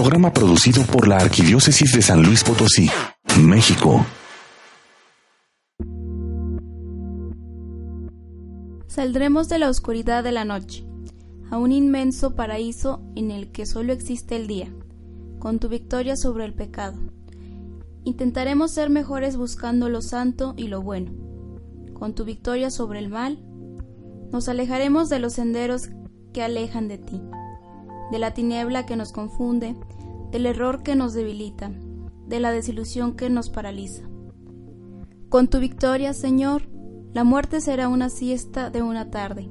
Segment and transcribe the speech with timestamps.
[0.00, 2.88] Programa producido por la Arquidiócesis de San Luis Potosí,
[3.42, 4.06] México.
[8.86, 10.86] Saldremos de la oscuridad de la noche
[11.50, 14.72] a un inmenso paraíso en el que solo existe el día,
[15.40, 16.96] con tu victoria sobre el pecado.
[18.04, 21.10] Intentaremos ser mejores buscando lo santo y lo bueno.
[21.94, 23.40] Con tu victoria sobre el mal,
[24.30, 25.88] nos alejaremos de los senderos
[26.32, 27.20] que alejan de ti,
[28.10, 29.76] de la tiniebla que nos confunde,
[30.30, 31.70] del error que nos debilita,
[32.26, 34.02] de la desilusión que nos paraliza.
[35.28, 36.62] Con tu victoria, Señor,
[37.12, 39.48] la muerte será una siesta de una tarde,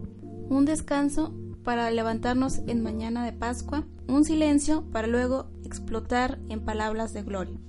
[0.49, 1.33] un descanso
[1.63, 7.59] para levantarnos en mañana de Pascua, un silencio para luego explotar en palabras de gloria.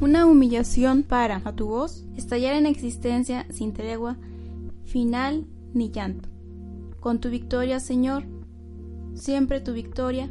[0.00, 4.16] Una humillación para, a tu voz, estallar en existencia sin tregua,
[4.84, 6.28] final ni llanto.
[7.00, 8.24] Con tu victoria, Señor,
[9.14, 10.30] siempre tu victoria,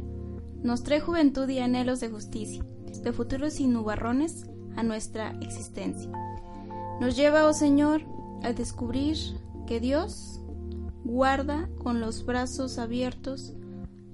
[0.64, 2.64] nos trae juventud y anhelos de justicia,
[3.02, 4.46] de futuros sin nubarrones
[4.76, 6.10] a nuestra existencia.
[7.00, 8.02] Nos lleva, oh Señor,
[8.42, 9.16] a descubrir
[9.66, 10.40] que Dios
[11.04, 13.54] guarda con los brazos abiertos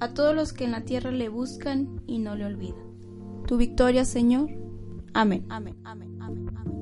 [0.00, 2.90] a todos los que en la tierra le buscan y no le olvidan.
[3.46, 4.50] Tu victoria, Señor.
[5.14, 5.46] Amén.
[5.50, 5.76] Amén.
[5.84, 6.18] Amén.
[6.20, 6.48] Amén.
[6.56, 6.79] Amén.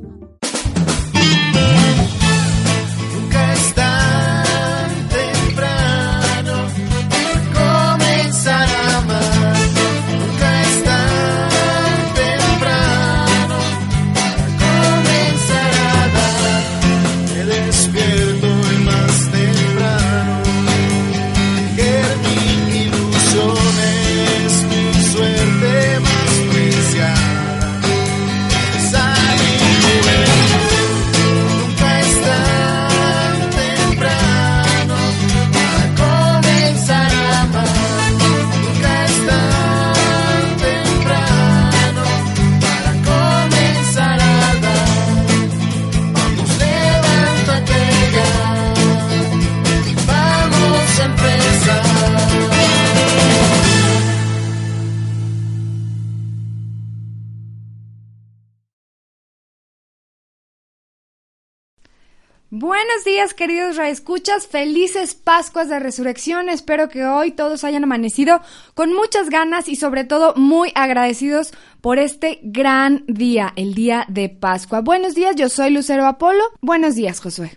[62.69, 64.47] Buenos días, queridos reescuchas.
[64.47, 66.51] Felices Pascuas de Resurrección.
[66.51, 68.43] Espero que hoy todos hayan amanecido
[68.75, 74.29] con muchas ganas y sobre todo muy agradecidos por este gran día, el día de
[74.29, 74.83] Pascua.
[74.83, 76.43] Buenos días, yo soy Lucero Apolo.
[76.61, 77.53] Buenos días, Josué.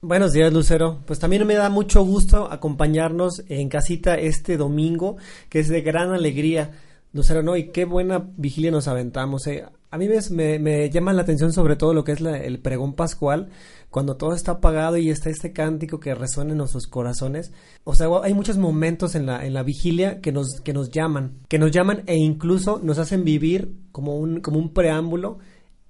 [0.00, 0.98] Buenos días, Lucero.
[1.06, 5.16] Pues también me da mucho gusto acompañarnos en casita este domingo,
[5.48, 6.72] que es de gran alegría.
[7.12, 7.56] Lucero, ¿no?
[7.56, 9.46] Y qué buena vigilia nos aventamos.
[9.46, 9.64] eh.
[9.90, 13.48] A mí me, me, llama la atención sobre todo lo que es el pregón pascual,
[13.96, 17.50] cuando todo está apagado y está este cántico que resuena en nuestros corazones.
[17.82, 21.38] O sea, hay muchos momentos en la, en la vigilia que nos, que nos llaman,
[21.48, 25.38] que nos llaman e incluso nos hacen vivir como un, como un preámbulo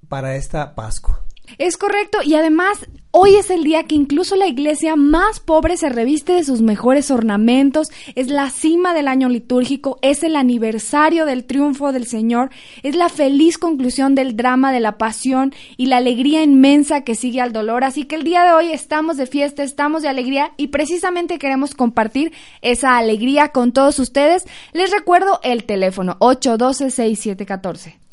[0.09, 1.26] para esta Pascua.
[1.59, 2.87] Es correcto y además
[3.19, 7.11] hoy es el día que incluso la iglesia más pobre se reviste de sus mejores
[7.11, 12.51] ornamentos, es la cima del año litúrgico, es el aniversario del triunfo del Señor,
[12.83, 17.41] es la feliz conclusión del drama de la pasión y la alegría inmensa que sigue
[17.41, 20.67] al dolor, así que el día de hoy estamos de fiesta, estamos de alegría y
[20.67, 24.45] precisamente queremos compartir esa alegría con todos ustedes.
[24.75, 28.06] Les recuerdo el teléfono 812-6714.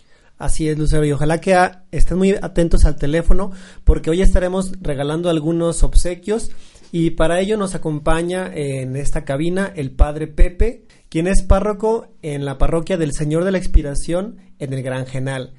[0.44, 3.52] Así es, Lucero, y ojalá que ah, estén muy atentos al teléfono
[3.86, 6.52] porque hoy estaremos regalando algunos obsequios
[6.92, 12.44] y para ello nos acompaña en esta cabina el padre Pepe, quien es párroco en
[12.44, 15.54] la parroquia del Señor de la Expiración en el Gran Genal.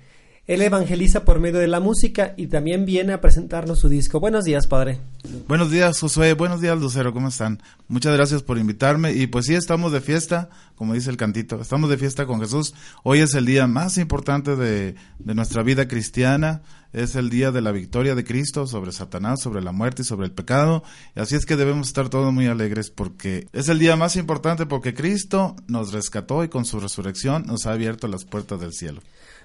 [0.47, 4.21] Él evangeliza por medio de la música y también viene a presentarnos su disco.
[4.21, 5.01] Buenos días, padre.
[5.49, 6.35] Buenos días, Josué.
[6.35, 7.15] Buenos días, Lucero.
[7.15, 7.63] ¿Cómo están?
[7.89, 9.15] Muchas gracias por invitarme.
[9.15, 11.59] Y pues sí, estamos de fiesta, como dice el cantito.
[11.63, 12.75] Estamos de fiesta con Jesús.
[13.05, 16.61] Hoy es el día más importante de, de nuestra vida cristiana.
[16.93, 20.27] Es el día de la victoria de Cristo sobre Satanás, sobre la muerte y sobre
[20.27, 20.83] el pecado.
[21.15, 24.93] Así es que debemos estar todos muy alegres porque es el día más importante porque
[24.93, 29.01] Cristo nos rescató y con su resurrección nos ha abierto las puertas del cielo.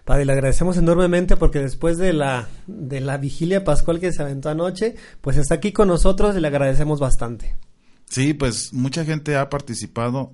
[0.06, 4.50] Padre, le agradecemos enormemente porque después de la, de la vigilia pascual que se aventó
[4.50, 7.56] anoche, pues está aquí con nosotros y le agradecemos bastante.
[8.10, 10.32] Sí, pues mucha gente ha participado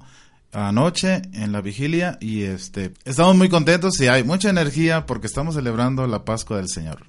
[0.52, 5.56] anoche en la vigilia y este estamos muy contentos y hay mucha energía porque estamos
[5.56, 7.06] celebrando la Pascua del Señor.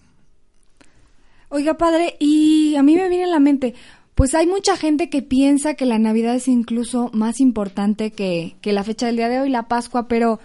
[1.48, 3.74] Oiga, padre, y a mí me viene a la mente,
[4.16, 8.72] pues hay mucha gente que piensa que la Navidad es incluso más importante que, que
[8.72, 10.40] la fecha del día de hoy, la Pascua, pero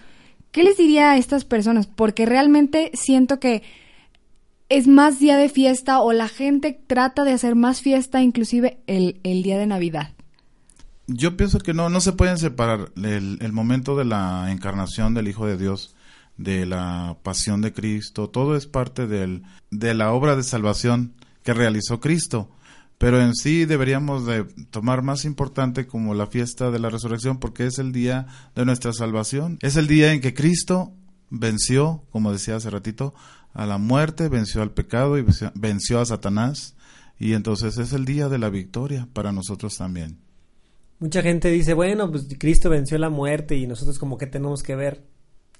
[0.51, 1.88] ¿qué les diría a estas personas?
[1.88, 3.63] Porque realmente siento que
[4.69, 9.19] es más día de fiesta o la gente trata de hacer más fiesta inclusive el,
[9.24, 10.13] el día de Navidad.
[11.07, 15.27] Yo pienso que no, no se pueden separar el, el momento de la encarnación del
[15.27, 15.95] Hijo de Dios
[16.38, 21.13] de la pasión de Cristo, todo es parte del, de la obra de salvación
[21.44, 22.50] que realizó Cristo.
[23.01, 27.65] Pero en sí deberíamos de tomar más importante como la fiesta de la resurrección porque
[27.65, 29.57] es el día de nuestra salvación.
[29.63, 30.94] Es el día en que Cristo
[31.31, 33.15] venció, como decía hace ratito,
[33.53, 35.24] a la muerte, venció al pecado y
[35.56, 36.75] venció- a Satanás.
[37.18, 40.19] Y entonces es el día de la victoria para nosotros también.
[41.00, 44.75] Mucha gente dice, bueno, pues Cristo venció la muerte y nosotros como que tenemos que
[44.75, 45.03] ver.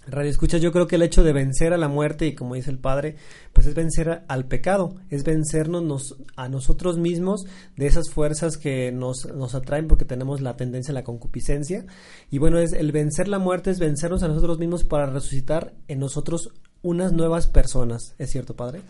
[0.08, 2.72] Radio escucha, yo creo que el hecho de vencer a la muerte y como dice
[2.72, 3.18] el Padre,
[3.54, 7.46] pues es vencer al pecado, es vencernos nos- a nosotros mismos
[7.78, 11.86] de esas fuerzas que nos, nos atraen porque tenemos la tendencia a la concupiscencia.
[12.32, 16.00] Y bueno, es el vencer la muerte es vencernos a nosotros mismos para resucitar en
[16.00, 16.50] nosotros
[16.82, 18.16] unas nuevas personas.
[18.18, 18.82] ¿Es cierto, Padre?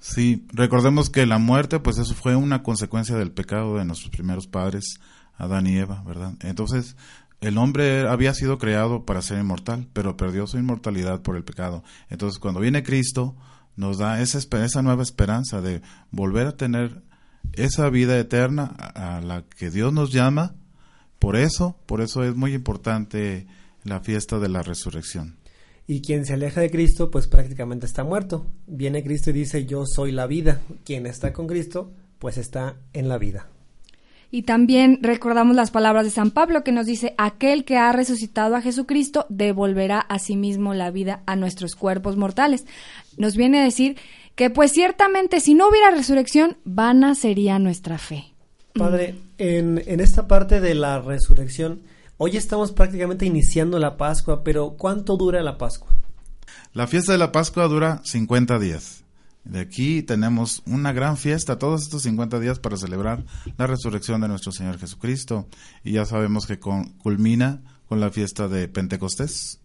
[0.00, 4.46] Sí, recordemos que la muerte, pues eso fue una consecuencia del pecado de nuestros primeros
[4.46, 4.98] padres,
[5.38, 6.34] Adán y Eva, ¿verdad?
[6.42, 6.96] Entonces,
[7.40, 11.84] el hombre había sido creado para ser inmortal, pero perdió su inmortalidad por el pecado.
[12.08, 13.36] Entonces, cuando viene Cristo,
[13.76, 17.02] nos da esa, esa nueva esperanza de volver a tener
[17.52, 20.54] esa vida eterna a la que Dios nos llama.
[21.18, 23.46] Por eso, por eso es muy importante
[23.84, 25.36] la fiesta de la resurrección.
[25.86, 28.46] Y quien se aleja de Cristo, pues prácticamente está muerto.
[28.66, 30.60] Viene Cristo y dice, yo soy la vida.
[30.84, 33.48] Quien está con Cristo, pues está en la vida.
[34.30, 38.56] Y también recordamos las palabras de San Pablo que nos dice, aquel que ha resucitado
[38.56, 42.66] a Jesucristo devolverá a sí mismo la vida a nuestros cuerpos mortales.
[43.16, 43.96] Nos viene a decir
[44.34, 48.32] que pues ciertamente si no hubiera resurrección, vana sería nuestra fe.
[48.74, 51.80] Padre, en, en esta parte de la resurrección,
[52.18, 55.96] hoy estamos prácticamente iniciando la Pascua, pero ¿cuánto dura la Pascua?
[56.74, 59.05] La fiesta de la Pascua dura 50 días.
[59.46, 63.24] De aquí tenemos una gran fiesta, todos estos 50 días para celebrar
[63.56, 65.46] la resurrección de nuestro Señor Jesucristo.
[65.84, 69.60] Y ya sabemos que culmina con la fiesta de Pentecostés.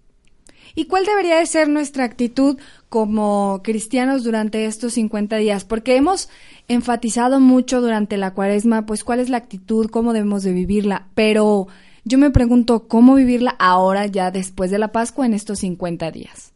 [0.76, 2.58] ¿Y cuál debería de ser nuestra actitud
[2.90, 5.66] como cristianos durante estos 50 días?
[5.66, 6.30] Porque hemos
[6.68, 11.68] enfatizado mucho durante la cuaresma, pues cuál es la actitud, cómo debemos de vivirla, pero
[12.06, 16.54] yo me pregunto cómo vivirla ahora ya después de la Pascua en estos 50 días.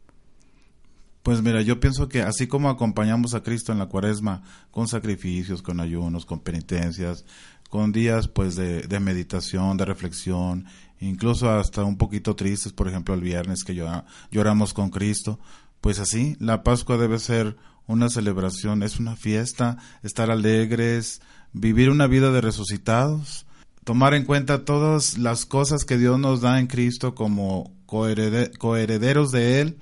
[1.26, 5.64] Pues mira, yo pienso que así como acompañamos a Cristo en la cuaresma con sacrificios,
[5.64, 7.26] con ayunos, con penitencias,
[7.72, 10.68] con días pues de, meditación, de reflexión,
[11.00, 15.40] incluso hasta un poquito tristes, por ejemplo el viernes que llora- lloramos con Cristo,
[15.82, 17.58] pues así la Pascua debe ser
[17.88, 21.22] una celebración, es una fiesta, estar alegres,
[21.54, 23.48] vivir una vida de resucitados,
[23.84, 29.32] tomar en cuenta todas las cosas que Dios nos da en Cristo como coherede- coherederos
[29.32, 29.78] de Él,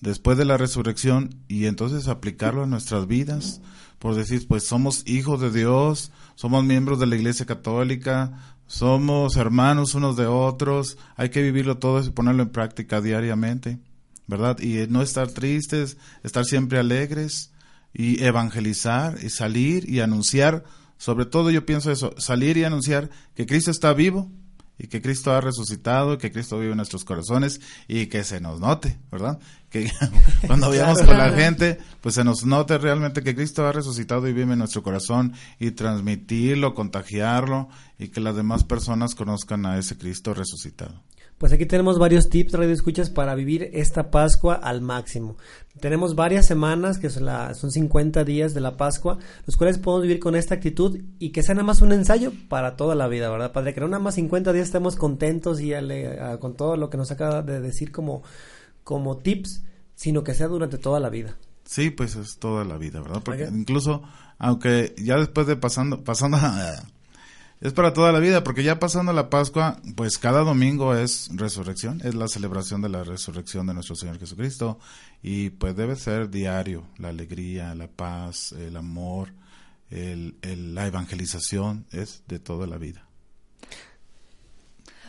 [0.00, 3.60] después de la resurrección y entonces aplicarlo a nuestras vidas.
[3.98, 9.94] Por decir, pues somos hijos de Dios, somos miembros de la Iglesia Católica, somos hermanos
[9.94, 13.78] unos de otros, hay que vivirlo todo y ponerlo en práctica diariamente,
[14.26, 14.58] ¿verdad?
[14.60, 17.52] Y no estar tristes, estar siempre alegres
[17.94, 20.64] y evangelizar y salir y anunciar,
[20.98, 24.30] sobre todo yo pienso eso, salir y anunciar que Cristo está vivo
[24.78, 28.60] y que Cristo ha resucitado, que Cristo vive en nuestros corazones y que se nos
[28.60, 29.38] note, ¿verdad?
[29.68, 29.90] Que
[30.46, 34.32] cuando vayamos con la gente, pues se nos note realmente que Cristo ha resucitado y
[34.32, 37.68] vive en nuestro corazón y transmitirlo, contagiarlo
[37.98, 41.02] y que las demás personas conozcan a ese Cristo resucitado.
[41.38, 45.36] Pues aquí tenemos varios tips, radio escuchas, para vivir esta Pascua al máximo.
[45.80, 50.02] Tenemos varias semanas, que son, la- son 50 días de la Pascua, los cuales podemos
[50.02, 53.28] vivir con esta actitud y que sea nada más un ensayo para toda la vida,
[53.28, 53.74] ¿verdad, Padre?
[53.74, 57.10] Que no nada más 50 días estemos contentos y ale- con todo lo que nos
[57.10, 58.22] acaba de decir como,
[58.82, 59.62] como tips,
[59.94, 61.36] sino que sea durante toda la vida.
[61.66, 63.20] Sí, pues es toda la vida, ¿verdad?
[63.22, 64.02] Porque incluso,
[64.38, 66.38] aunque ya después de pasando, pasando,
[67.60, 72.00] es para toda la vida, porque ya pasando la Pascua, pues cada domingo es resurrección,
[72.04, 74.78] es la celebración de la resurrección de nuestro Señor Jesucristo,
[75.22, 79.32] y pues debe ser diario, la alegría, la paz, el amor,
[79.90, 80.34] el,
[80.74, 83.06] la evangelización, es de toda la vida.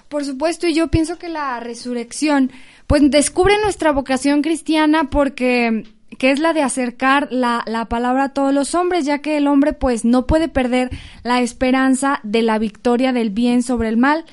[0.08, 2.50] Por supuesto, y yo pienso que la resurrección,
[2.88, 5.84] pues descubre nuestra vocación cristiana porque
[6.18, 9.48] que es la de acercar la, la palabra a todos los hombres, ya que el
[9.48, 10.90] hombre pues no puede perder
[11.24, 14.26] la esperanza de la victoria del bien sobre el mal.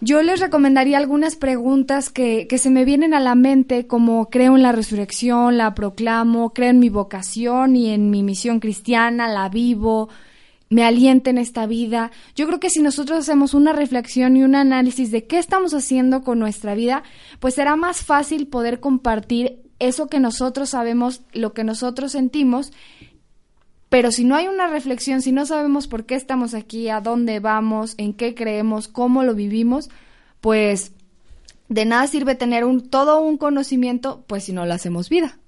[0.00, 4.56] Yo les recomendaría algunas preguntas que, que se me vienen a la mente, como creo
[4.56, 9.48] en la resurrección, la proclamo, creo en mi vocación y en mi misión cristiana, la
[9.48, 10.08] vivo,
[10.72, 12.10] me alienta en esta vida.
[12.34, 16.24] Yo creo que si nosotros hacemos una reflexión y un análisis de qué estamos haciendo
[16.24, 17.04] con nuestra vida,
[17.38, 22.72] pues será más fácil poder compartir eso que nosotros sabemos, lo que nosotros sentimos,
[23.88, 27.40] pero si no hay una reflexión, si no sabemos por qué estamos aquí, a dónde
[27.40, 29.90] vamos, en qué creemos, cómo lo vivimos,
[30.40, 30.92] pues
[31.68, 35.38] de nada sirve tener un, todo un conocimiento, pues si no lo hacemos vida.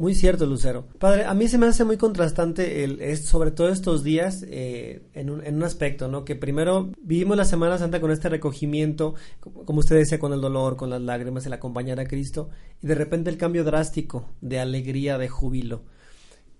[0.00, 0.88] Muy cierto, Lucero.
[0.98, 5.02] Padre, a mí se me hace muy contrastante, el, es, sobre todo estos días, eh,
[5.12, 6.24] en, un, en un aspecto, ¿no?
[6.24, 10.78] Que primero vivimos la Semana Santa con este recogimiento, como usted decía, con el dolor,
[10.78, 12.48] con las lágrimas, el acompañar a Cristo,
[12.82, 15.82] y de repente el cambio drástico de alegría, de júbilo.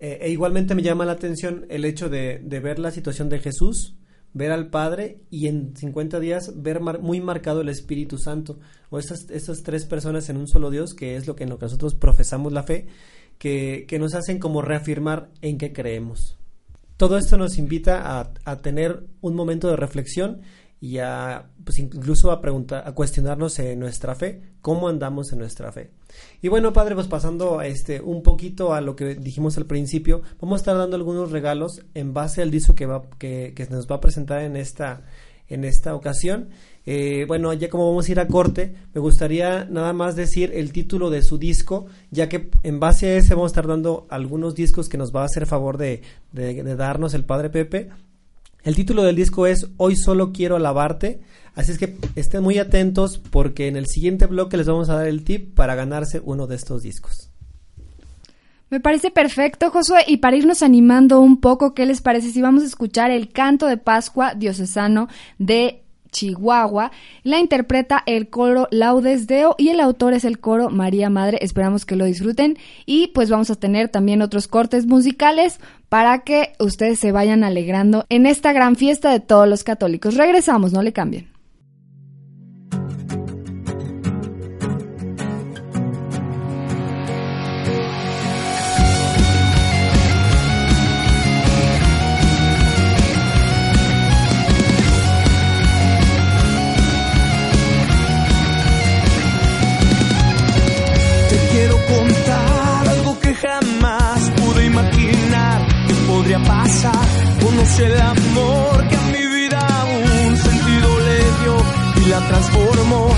[0.01, 3.39] Eh, e igualmente me llama la atención el hecho de, de ver la situación de
[3.39, 3.97] Jesús,
[4.35, 8.59] ver al Padre y en 50 días ver muy marcado el Espíritu Santo,
[8.91, 11.59] o estas, estas tres personas en un solo Dios, que es lo que en lo
[11.59, 12.87] que nosotros profesamos la fe,
[13.41, 16.39] que, que nos hacen como reafirmar en qué creemos.
[16.99, 20.43] Todo esto nos invita a, a tener un momento de reflexión
[20.79, 25.73] y a, pues incluso a preguntar, a cuestionarnos en nuestra fe, cómo andamos en nuestra
[25.73, 25.91] fe.
[26.43, 30.59] Y bueno, padre, pues pasando este un poquito a lo que dijimos al principio, vamos
[30.59, 33.97] a estar dando algunos regalos en base al disco que va, que, que nos va
[33.97, 35.07] a presentar en esta,
[35.49, 36.51] en esta ocasión.
[36.87, 40.73] Eh, bueno, ya como vamos a ir a corte, me gustaría nada más decir el
[40.73, 44.55] título de su disco, ya que en base a ese vamos a estar dando algunos
[44.55, 47.91] discos que nos va a hacer favor de, de- de darnos el Padre Pepe.
[48.65, 51.21] El título del disco es Hoy solo quiero alabarte,
[51.55, 55.07] así es que estén muy atentos porque en el siguiente bloque les vamos a dar
[55.07, 57.31] el tip para ganarse uno de estos discos.
[58.71, 62.63] Me parece perfecto, Josué, y para irnos animando un poco, ¿qué les parece si vamos
[62.63, 65.09] a escuchar el canto de Pascua diocesano
[65.39, 66.91] de Chihuahua?
[67.23, 71.39] La interpreta el coro Laudes Deo y el autor es el coro María Madre.
[71.41, 76.53] Esperamos que lo disfruten y pues vamos a tener también otros cortes musicales para que
[76.59, 80.17] ustedes se vayan alegrando en esta gran fiesta de todos los católicos.
[80.17, 81.30] Regresamos, no le cambien.
[106.81, 107.07] Pasar.
[107.43, 109.87] Conoce el amor que a mi vida
[110.29, 111.57] un sentido le dio
[112.03, 113.09] y la transformó.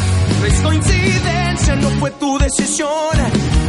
[0.41, 3.17] No es coincidencia, no fue tu decisión.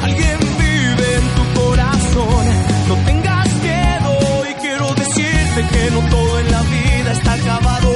[0.01, 2.45] Alguien vive en tu corazón.
[2.88, 7.89] No tengas miedo y quiero decirte que no todo en la vida está acabado.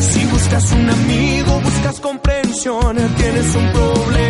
[0.00, 4.23] Si buscas un amigo, buscas comprensión, tienes un problema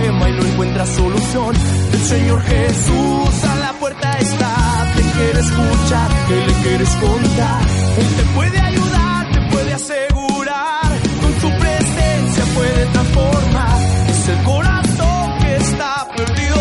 [0.84, 1.54] encuentras solución.
[1.92, 7.62] El Señor Jesús a la puerta está, te quiere escuchar, que le quieres contar.
[7.98, 10.88] Él te puede ayudar, te puede asegurar,
[11.20, 13.82] con su presencia puede transformar.
[14.08, 16.56] Es el corazón que está perdido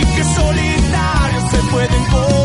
[0.00, 2.43] y que solitario se puede encontrar.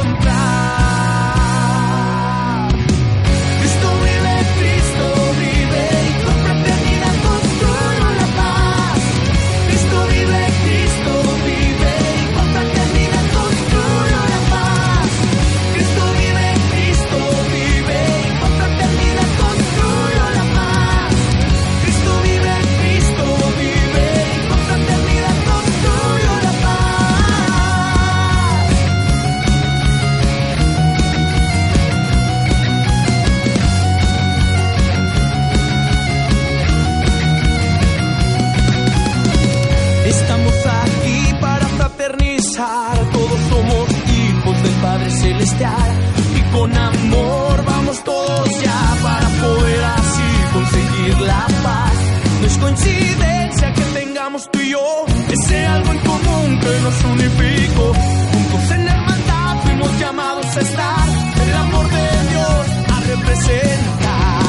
[45.52, 51.94] Y con amor vamos todos ya para poder así conseguir la paz.
[52.40, 57.94] No es coincidencia que tengamos tú y yo ese algo en común que nos unificó.
[58.32, 61.08] Juntos en hermandad fuimos llamados a estar,
[61.44, 64.44] el amor de Dios a representar.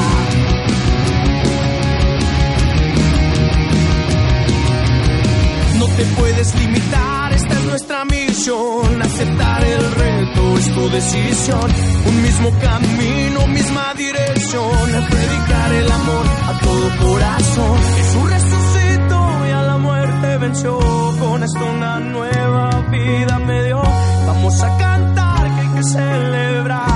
[5.79, 8.05] No te puedes limitar, esta es nuestra
[8.41, 11.71] Aceptar el reto es tu decisión.
[12.07, 14.71] Un mismo camino, misma dirección.
[15.11, 17.77] Predicar el amor a todo corazón.
[17.97, 20.79] Jesús resucitó y a la muerte venció.
[21.19, 23.83] Con esto una nueva vida me dio.
[24.25, 26.90] Vamos a cantar que hay que celebrar.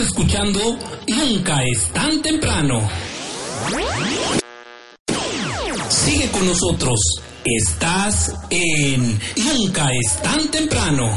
[0.00, 0.60] Escuchando
[1.08, 2.88] Nunca es tan temprano.
[5.88, 7.00] Sigue con nosotros.
[7.44, 11.10] Estás en Nunca es tan temprano.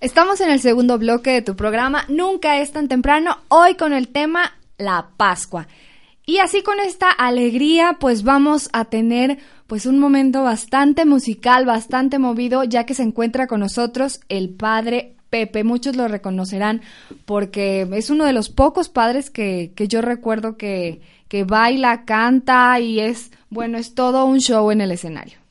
[0.00, 4.08] Estamos en el segundo bloque de tu programa Nunca es tan temprano, hoy con el
[4.08, 5.66] tema La Pascua.
[6.24, 12.18] Y así con esta alegría, pues vamos a tener pues un momento bastante musical, bastante
[12.18, 15.64] movido, ya que se encuentra con nosotros el padre Pepe.
[15.64, 16.82] Muchos lo reconocerán
[17.24, 22.78] porque es uno de los pocos padres que, que yo recuerdo que, que baila, canta
[22.78, 25.41] y es, bueno, es todo un show en el escenario.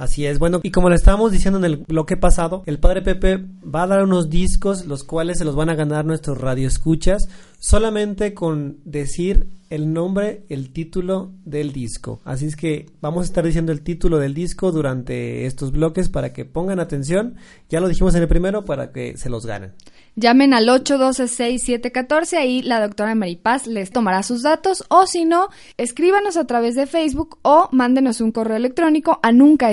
[0.00, 3.44] Así es, bueno, y como le estábamos diciendo en el bloque pasado, el padre Pepe
[3.62, 7.28] va a dar unos discos, los cuales se los van a ganar nuestros radioescuchas,
[7.58, 12.22] solamente con decir el nombre, el título del disco.
[12.24, 16.32] Así es que vamos a estar diciendo el título del disco durante estos bloques para
[16.32, 17.36] que pongan atención.
[17.68, 19.72] Ya lo dijimos en el primero para que se los ganen.
[20.16, 26.36] Llamen al 812-6714, ahí la doctora Maripaz les tomará sus datos o si no, escríbanos
[26.36, 29.70] a través de Facebook o mándenos un correo electrónico a nunca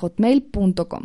[0.00, 1.04] hotmail.com.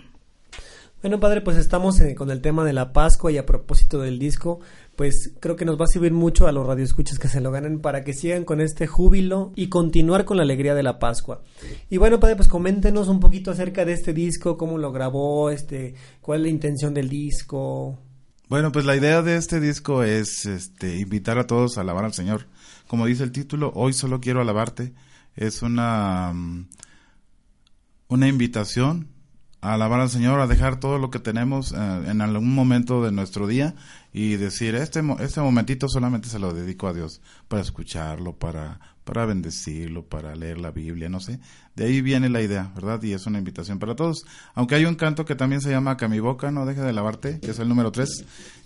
[1.02, 4.19] Bueno, padre, pues estamos eh, con el tema de la Pascua y a propósito del
[4.19, 4.60] disco,
[4.96, 7.80] pues creo que nos va a servir mucho a los radioescuchas que se lo ganen
[7.80, 11.41] para que sigan con este júbilo y continuar con la alegría de la Pascua.
[11.89, 15.96] Y bueno, padre, pues coméntenos un poquito acerca de este disco, cómo lo grabó, este,
[16.22, 17.98] cuál es la intención del disco.
[18.52, 22.12] Bueno, pues la idea de este disco es este, invitar a todos a alabar al
[22.12, 22.48] Señor.
[22.86, 24.94] Como dice el título, Hoy solo quiero alabarte.
[25.38, 26.68] Es una, mm,
[28.10, 29.08] una invitación
[29.62, 33.14] a alabar al Señor, a dejar todo lo que tenemos eh, en algún momento de
[33.14, 33.74] nuestro día
[34.12, 39.26] y decir, este, este momentito solamente se lo dedico a Dios, para escucharlo, para, para
[39.26, 41.40] bendecirlo, para leer la Biblia, no sé.
[41.76, 43.02] De ahí viene la idea, ¿verdad?
[43.04, 44.26] Y es una invitación para todos.
[44.54, 47.40] Aunque hay un canto que también se llama Que mi boca no deje de lavarte,
[47.40, 48.26] que es el número 3,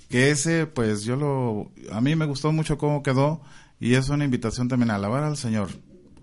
[0.09, 3.41] que ese, pues yo lo, a mí me gustó mucho cómo quedó
[3.79, 5.69] y es una invitación también a alabar al Señor.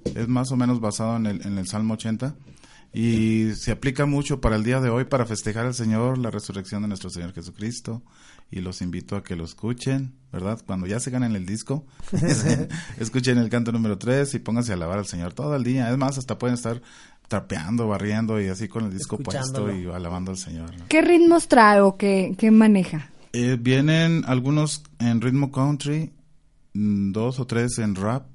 [0.04, 2.34] Es más o menos basado en el, en el Salmo 80
[2.92, 6.82] y se aplica mucho para el día de hoy para festejar al Señor, la resurrección
[6.82, 8.02] de nuestro Señor Jesucristo
[8.52, 10.60] y los invito a que lo escuchen, ¿verdad?
[10.64, 11.86] Cuando ya se ganen el disco,
[12.98, 15.90] escuchen el canto número 3 y pónganse a alabar al Señor todo el día.
[15.90, 16.82] Es más, hasta pueden estar
[17.28, 20.70] trapeando, barriendo y así con el disco puesto y alabando al Señor.
[20.88, 23.08] ¿Qué ritmos trae o qué, maneja?
[23.32, 26.12] Eh, vienen algunos en ritmo country,
[26.74, 28.26] mm, dos o tres en rap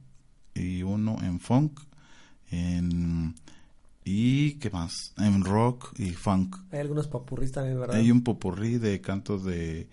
[0.55, 1.79] y uno en funk,
[2.49, 3.35] en
[4.07, 6.55] y qué más, en rock y funk.
[6.71, 7.97] Hay algunos popurris también, ¿verdad?
[7.97, 9.89] Hay un popurrí de cantos de,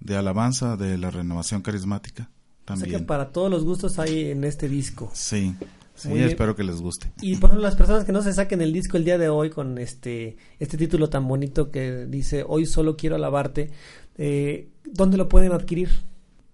[0.00, 2.28] de alabanza de la renovación carismática
[2.66, 2.88] también.
[2.88, 5.10] O sea que para todos los gustos hay en este disco.
[5.14, 5.54] Sí.
[5.94, 7.12] Sí, espero que les guste.
[7.22, 9.48] Y por ejemplo, las personas que no se saquen el disco el día de hoy
[9.48, 13.70] con este este título tan bonito que dice Hoy solo quiero alabarte,
[14.18, 15.90] eh, ¿dónde lo pueden adquirir?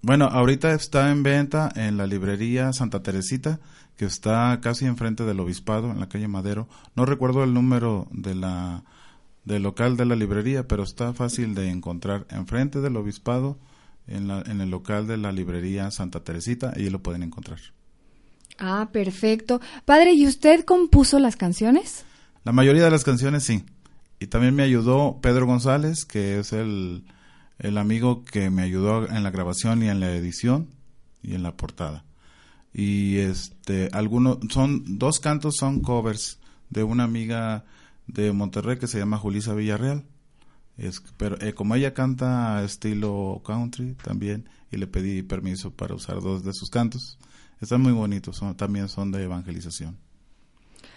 [0.03, 3.61] Bueno, ahorita está en venta en la librería Santa Teresita,
[3.97, 6.69] que está casi enfrente del obispado, en la calle Madero.
[6.97, 8.83] No recuerdo el número de la
[9.45, 13.59] del local de la librería, pero está fácil de encontrar enfrente del obispado,
[14.07, 17.59] en, la, en el local de la librería Santa Teresita, y lo pueden encontrar.
[18.59, 19.61] Ah, perfecto.
[19.85, 22.05] Padre, ¿y usted compuso las canciones?
[22.45, 23.65] La mayoría de las canciones sí.
[24.19, 27.05] Y también me ayudó Pedro González, que es el,
[27.61, 30.68] el amigo que me ayudó en la grabación y en la edición
[31.23, 32.05] y en la portada.
[32.73, 36.38] Y este algunos son dos cantos son covers
[36.70, 37.64] de una amiga
[38.07, 40.05] de Monterrey que se llama Julisa Villarreal.
[40.77, 46.20] Es, pero eh, como ella canta estilo country también y le pedí permiso para usar
[46.20, 47.18] dos de sus cantos
[47.61, 49.99] están muy bonitos también son de evangelización.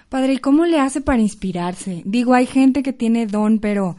[0.08, 2.02] Padre ¿y cómo le hace para inspirarse?
[2.06, 3.98] digo hay gente que tiene don pero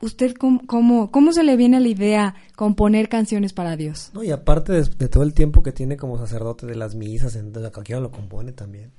[0.00, 0.66] ¿Usted cómo,
[1.10, 4.10] cómo, se le viene la idea componer canciones para Dios?
[4.12, 7.72] No, y aparte de, todo el tiempo que tiene como sacerdote de las misas, entonces
[7.72, 8.90] cualquiera lo compone también.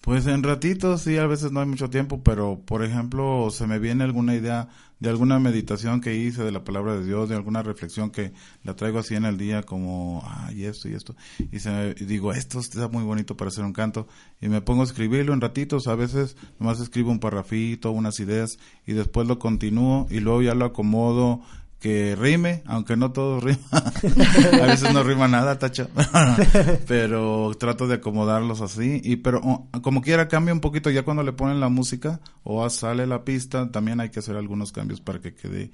[0.00, 3.78] Pues en ratitos sí, a veces no hay mucho tiempo, pero por ejemplo se me
[3.78, 7.62] viene alguna idea de alguna meditación que hice de la palabra de Dios, de alguna
[7.62, 8.32] reflexión que
[8.64, 11.16] la traigo así en el día como, ay, esto y esto,
[11.52, 14.06] y, se digo, esto está muy bonito para hacer un canto,
[14.40, 18.58] y me pongo a escribirlo en ratitos, a veces nomás escribo un parrafito, unas ideas,
[18.86, 21.40] y después lo continúo, y luego ya lo acomodo
[21.80, 23.58] que rime, aunque no todo rima.
[23.72, 25.88] a veces no rima nada, tacho.
[26.86, 29.00] pero trato de acomodarlos así.
[29.02, 29.40] Y pero
[29.82, 33.70] como quiera cambia un poquito ya cuando le ponen la música o sale la pista,
[33.70, 35.72] también hay que hacer algunos cambios para que quede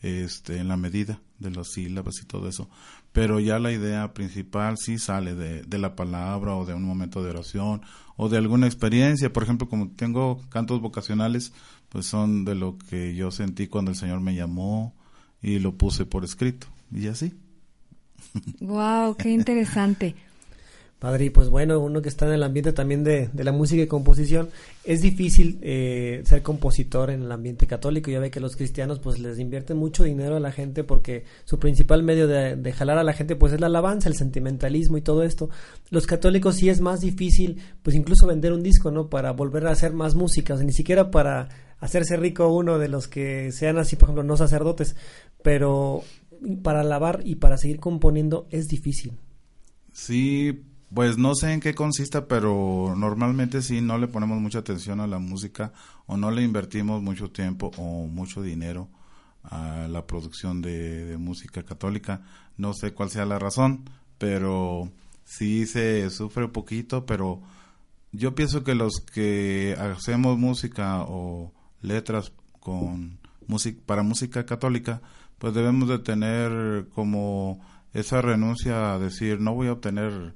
[0.00, 2.70] este en la medida de las sílabas y todo eso.
[3.10, 7.20] pero ya la idea principal sí sale de, de la palabra o de un momento
[7.24, 7.82] de oración
[8.16, 9.32] o de alguna experiencia.
[9.32, 11.52] Por ejemplo, como tengo cantos vocacionales,
[11.88, 14.94] pues son de lo que yo sentí cuando el Señor me llamó
[15.42, 16.66] y lo puse por escrito.
[16.92, 17.34] Y así.
[18.60, 20.14] Wow, qué interesante.
[20.98, 23.80] Padre, y pues bueno, uno que está en el ambiente también de, de la música
[23.80, 24.48] y composición,
[24.82, 28.10] es difícil eh, ser compositor en el ambiente católico.
[28.10, 31.60] Ya ve que los cristianos pues les invierten mucho dinero a la gente porque su
[31.60, 35.02] principal medio de, de jalar a la gente pues es la alabanza, el sentimentalismo y
[35.02, 35.50] todo esto.
[35.90, 39.08] Los católicos sí es más difícil pues incluso vender un disco, ¿no?
[39.08, 41.48] Para volver a hacer más música, o sea, ni siquiera para
[41.80, 44.96] hacerse rico uno de los que sean así, por ejemplo, no sacerdotes,
[45.42, 46.02] pero
[46.62, 49.18] para alabar y para seguir componiendo es difícil.
[49.92, 50.64] Sí,
[50.94, 55.06] pues no sé en qué consista, pero normalmente sí no le ponemos mucha atención a
[55.06, 55.72] la música
[56.06, 58.88] o no le invertimos mucho tiempo o mucho dinero
[59.42, 62.22] a la producción de, música católica.
[62.56, 63.84] No sé cuál sea la razón,
[64.18, 64.90] pero
[65.24, 67.40] sí se sufre un poquito, pero
[68.12, 75.00] yo pienso que los que hacemos música o letras con música para música católica,
[75.38, 77.60] pues debemos de tener como
[77.92, 80.34] esa renuncia a decir no voy a obtener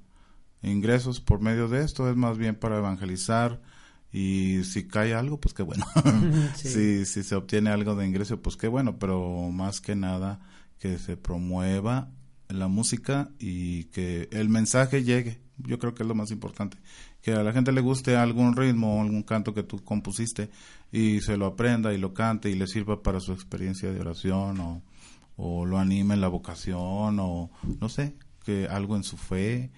[0.62, 3.60] ingresos por medio de esto, es más bien para evangelizar
[4.12, 5.84] y si cae algo, pues qué bueno.
[6.56, 6.68] Sí.
[6.68, 10.40] si, si se obtiene algo de ingreso, pues qué bueno, pero más que nada
[10.78, 12.10] que se promueva
[12.48, 15.40] la música y que el mensaje llegue.
[15.66, 16.76] Yo creo que es lo más importante.
[17.20, 20.50] Que a la gente le guste algún ritmo o algún canto que tú compusiste
[20.90, 24.58] y se lo aprenda y lo cante y le sirva para su experiencia de oración
[24.60, 24.82] o,
[25.36, 29.70] o lo anime en la vocación o no sé, que algo en su fe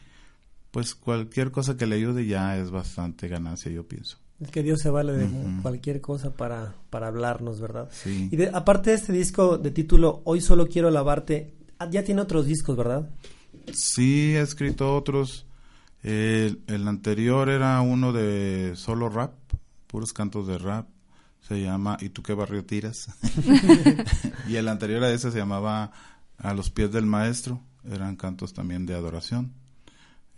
[0.70, 4.18] pues cualquier cosa que le ayude ya es bastante ganancia, yo pienso.
[4.40, 5.29] Es que Dios se vale de
[5.62, 7.88] cualquier cosa para, para hablarnos, ¿verdad?
[7.92, 8.29] Sí.
[8.33, 12.23] Y de- aparte de este disco de título Hoy solo quiero alabarte, ah, ya tiene
[12.23, 13.09] otros discos, ¿verdad?
[13.73, 15.47] Sí, he escrito otros.
[16.04, 19.32] El, el anterior era uno de solo rap,
[19.86, 20.86] puros cantos de rap.
[21.40, 23.08] Se llama ¿Y tú qué barrio tiras?
[24.48, 25.92] y el anterior a ese se llamaba
[26.36, 27.62] A los pies del maestro.
[27.90, 29.54] Eran cantos también de adoración.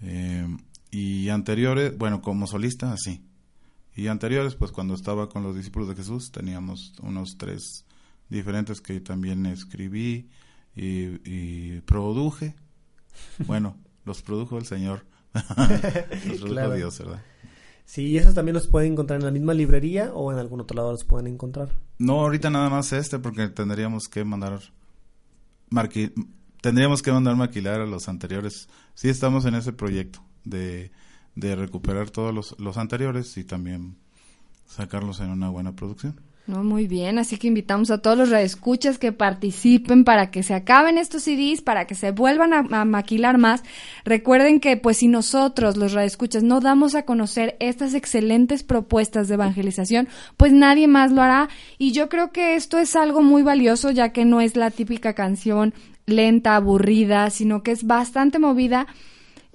[0.03, 0.47] Eh,
[0.93, 3.25] y anteriores, bueno, como solista, así.
[3.97, 7.85] Y anteriores, pues cuando estaba con los discípulos de Jesús, teníamos unos tres
[8.29, 10.29] diferentes que también escribí
[10.77, 12.55] y, y produje.
[13.47, 15.07] Bueno, los produjo el Señor.
[15.37, 16.71] Los Claro.
[16.71, 17.23] ¿verdad?
[17.85, 20.77] Sí, y esos también los pueden encontrar en la misma librería o en algún otro
[20.77, 21.69] lado los pueden encontrar.
[21.99, 24.61] No, ahorita nada más este porque tendríamos que mandar
[25.71, 26.13] marqui-
[26.61, 28.69] tendríamos que mandar maquilar a los anteriores.
[28.95, 30.91] Sí estamos en ese proyecto de,
[31.37, 33.97] de recuperar todos los, los anteriores y también
[34.67, 36.21] sacarlos en una buena producción.
[36.47, 40.55] No, muy bien, así que invitamos a todos los radioescuchas que participen para que se
[40.55, 43.65] acaben estos CDs, para que se vuelvan a, a maquilar más.
[44.05, 49.35] Recuerden que pues si nosotros los radioescuchas no damos a conocer estas excelentes propuestas de
[49.35, 50.07] evangelización,
[50.37, 54.11] pues nadie más lo hará y yo creo que esto es algo muy valioso ya
[54.11, 55.75] que no es la típica canción
[56.07, 58.87] lenta, aburrida, sino que es bastante movida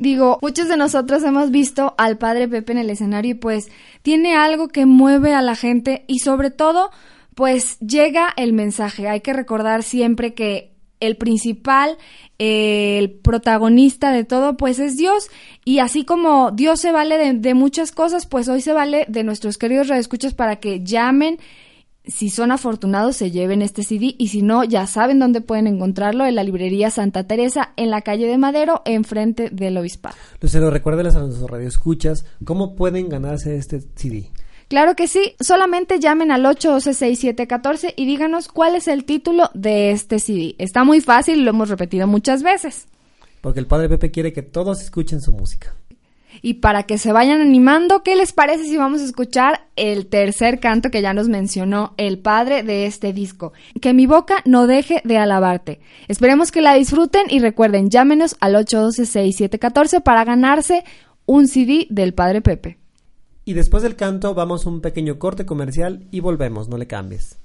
[0.02, 3.70] Digo, muchos de nosotros hemos visto al padre Pepe en el escenario y pues
[4.02, 6.90] tiene algo que mueve a la gente y sobre todo
[7.36, 9.08] pues llega el mensaje.
[9.08, 12.00] Hay que recordar siempre que el principal,
[12.40, 15.30] el protagonista de todo pues es Dios
[15.66, 19.24] y así como Dios se vale de, de muchas cosas pues hoy se vale de
[19.24, 21.38] nuestros queridos radioescuchas para que llamen
[22.06, 26.26] si son afortunados, se lleven este CD y si no, ya saben dónde pueden encontrarlo
[26.26, 30.16] en la librería Santa Teresa, en la calle de Madero, enfrente del obispado.
[30.40, 34.30] Lucero, recuérdeles a nuestros radioescuchas cómo pueden ganarse este CD.
[34.68, 40.20] Claro que sí, solamente llamen al 812-6714 y díganos cuál es el título de este
[40.20, 40.56] CD.
[40.60, 42.88] Está muy fácil, lo hemos repetido muchas veces.
[43.42, 45.76] Porque el padre Pepe quiere que todos escuchen su música.
[46.42, 50.60] Y para que se vayan animando, ¿qué les parece si vamos a escuchar el tercer
[50.60, 53.54] canto que ya nos mencionó el padre de este disco?
[53.82, 55.82] Que mi boca no deje de alabarte.
[56.08, 60.84] Esperemos que la disfruten y recuerden, llámenos al 812-6714 para ganarse
[61.26, 62.78] un CD del padre Pepe.
[63.44, 67.41] Y después del canto vamos a un pequeño corte comercial y volvemos, no le cambies.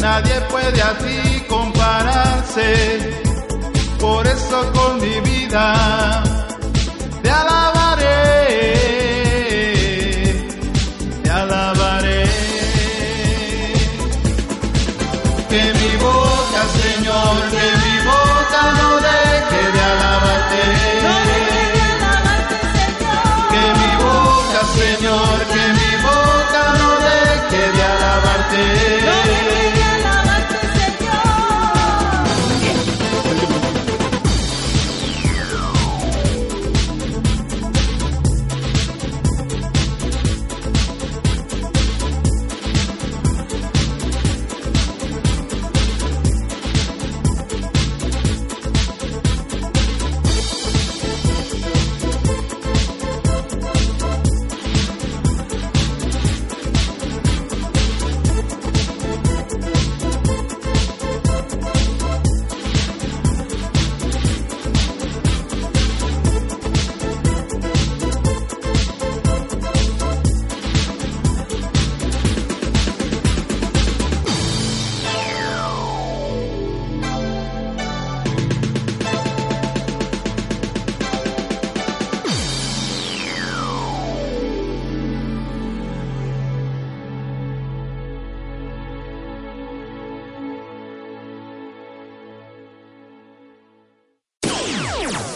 [0.00, 3.22] Nadie puede a ti compararse,
[3.98, 6.27] por eso con mi vida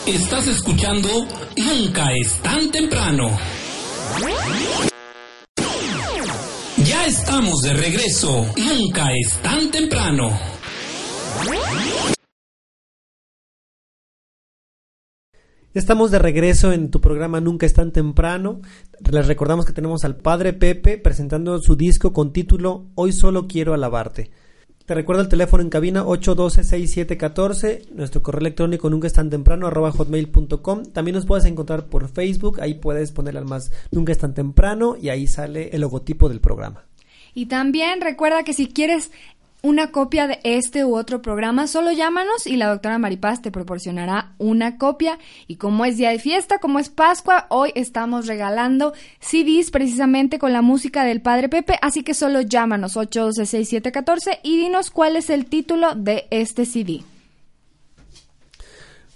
[0.07, 1.09] Estás escuchando
[1.57, 3.39] Nunca es tan temprano.
[6.85, 8.47] Ya estamos de regreso.
[8.57, 10.37] Nunca es tan temprano.
[15.73, 18.61] Estamos de regreso en tu programa Nunca es tan temprano.
[19.09, 23.73] Les recordamos que tenemos al padre Pepe presentando su disco con título Hoy solo quiero
[23.73, 24.33] alabarte.
[24.87, 29.93] Te recuerdo el teléfono en cabina 812-6714, nuestro correo electrónico nunca es tan temprano arroba
[29.93, 30.87] hotmail.com.
[30.87, 34.97] También nos puedes encontrar por Facebook, ahí puedes ponerle al más nunca es tan temprano
[35.01, 36.85] y ahí sale el logotipo del programa.
[37.33, 39.13] Y también recuerda que si quieres
[39.63, 44.35] una copia de este u otro programa, solo llámanos y la doctora Maripaz te proporcionará
[44.39, 45.19] una copia.
[45.47, 50.53] Y como es día de fiesta, como es Pascua, hoy estamos regalando CDs precisamente con
[50.53, 55.47] la música del Padre Pepe, así que solo llámanos 812-6714 y dinos cuál es el
[55.47, 57.03] título de este CD.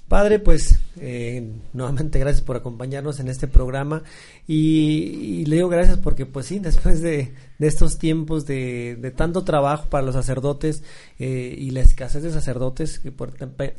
[0.09, 4.04] Padre, pues eh, nuevamente gracias por acompañarnos en este programa
[4.46, 10.04] y, le digo gracias porque pues sí, después de, estos tiempos de, tanto trabajo para
[10.04, 10.82] los sacerdotes
[11.18, 13.12] eh, y la escasez de sacerdotes, que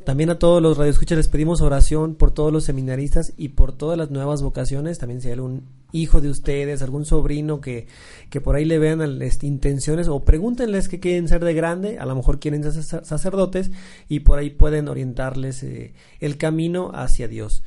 [0.04, 3.98] también a todos los radioescuchas les pedimos oración por todos los seminaristas y por todas
[3.98, 7.88] las nuevas vocaciones, también si hay algún hijo de ustedes, algún sobrino que,
[8.30, 12.06] que por ahí le vean este, intenciones o pregúntenles qué quieren ser de grande, a
[12.06, 13.72] lo mejor quieren ser sacerdotes
[14.10, 17.64] y por ahí pueden orientarles eh, el camino hacia Dios.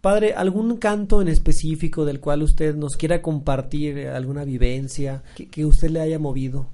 [0.00, 5.66] Padre, ¿algún canto en específico del cual usted nos quiera compartir eh, alguna vivencia que,
[5.66, 6.66] usted le haya movido?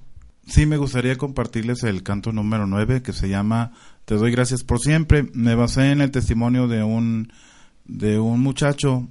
[0.46, 3.72] Sí, me gustaría compartirles el canto número 9 que se llama
[4.04, 5.28] Te doy gracias por siempre.
[5.32, 7.32] Me basé en el testimonio de un,
[7.84, 9.08] de un muchacho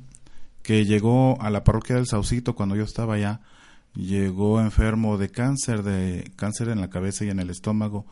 [0.63, 3.41] que llegó a la parroquia del Saucito cuando yo estaba allá.
[3.95, 8.05] Llegó enfermo de cáncer, de cáncer en la cabeza y en el estómago.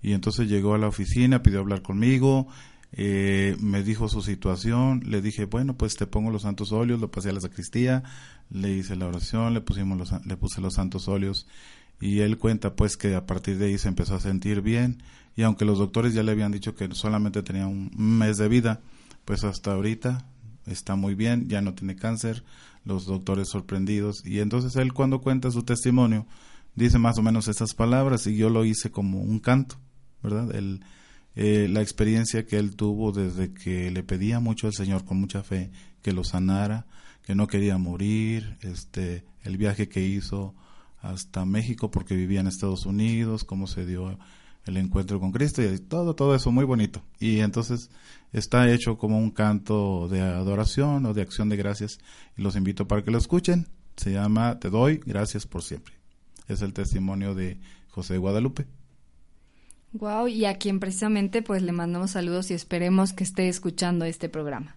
[0.00, 2.48] Y entonces llegó a la oficina, pidió hablar conmigo
[2.92, 7.10] eh, me dijo su situación, le dije, bueno, pues te pongo los santos óleos, lo
[7.10, 8.02] pasé a la sacristía,
[8.50, 11.46] le hice la oración, le, pusimos los, le puse los santos óleos
[12.00, 15.02] y él cuenta pues que a partir de ahí se empezó a sentir bien
[15.36, 18.80] y aunque los doctores ya le habían dicho que solamente tenía un mes de vida,
[19.24, 20.26] pues hasta ahorita
[20.66, 22.42] está muy bien, ya no tiene cáncer,
[22.84, 26.26] los doctores sorprendidos y entonces él cuando cuenta su testimonio
[26.74, 29.76] dice más o menos estas palabras y yo lo hice como un canto,
[30.22, 30.54] ¿verdad?
[30.56, 30.80] El,
[31.36, 35.42] eh, la experiencia que él tuvo desde que le pedía mucho al Señor con mucha
[35.42, 35.70] fe
[36.02, 36.86] que lo sanara,
[37.22, 40.54] que no quería morir, este, el viaje que hizo
[41.00, 44.18] hasta México porque vivía en Estados Unidos, cómo se dio
[44.66, 47.02] el encuentro con Cristo y todo, todo eso muy bonito.
[47.18, 47.90] Y entonces
[48.32, 51.98] está hecho como un canto de adoración o de acción de gracias
[52.36, 53.68] y los invito para que lo escuchen.
[53.96, 55.94] Se llama Te doy gracias por siempre.
[56.48, 58.79] Es el testimonio de José Guadalupe.
[59.92, 64.28] Wow, y a quien precisamente pues le mandamos saludos y esperemos que esté escuchando este
[64.28, 64.76] programa.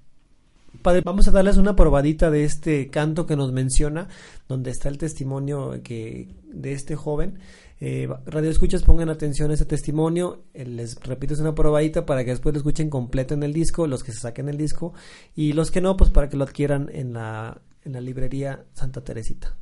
[0.82, 4.08] Padre, vamos a darles una probadita de este canto que nos menciona,
[4.47, 7.38] donde está el testimonio que de este joven.
[7.80, 10.43] Eh, radio escuchas, pongan atención a ese testimonio.
[10.54, 13.88] Eh, les repito, es una probadita para que después lo escuchen completo en el disco,
[13.88, 14.93] los que se saquen el disco,
[15.36, 19.04] y los que no, pues para que lo adquieran en la, en la librería Santa
[19.04, 19.56] Teresita.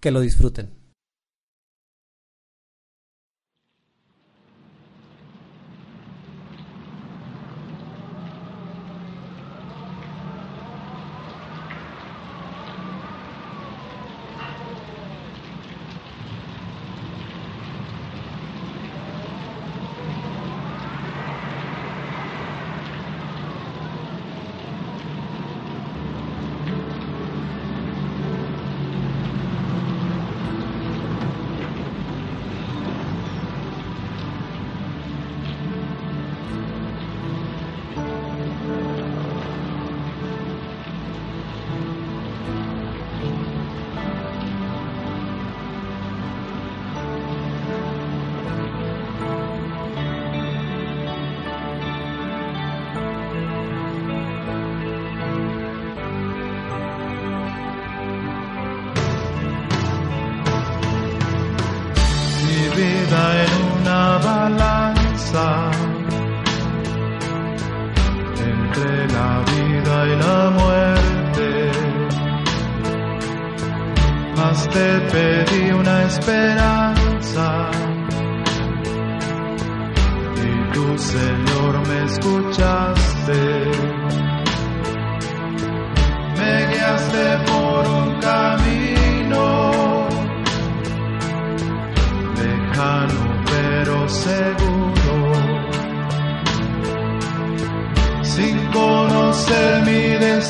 [0.00, 0.83] Que lo disfruten.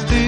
[0.03, 0.24] Pues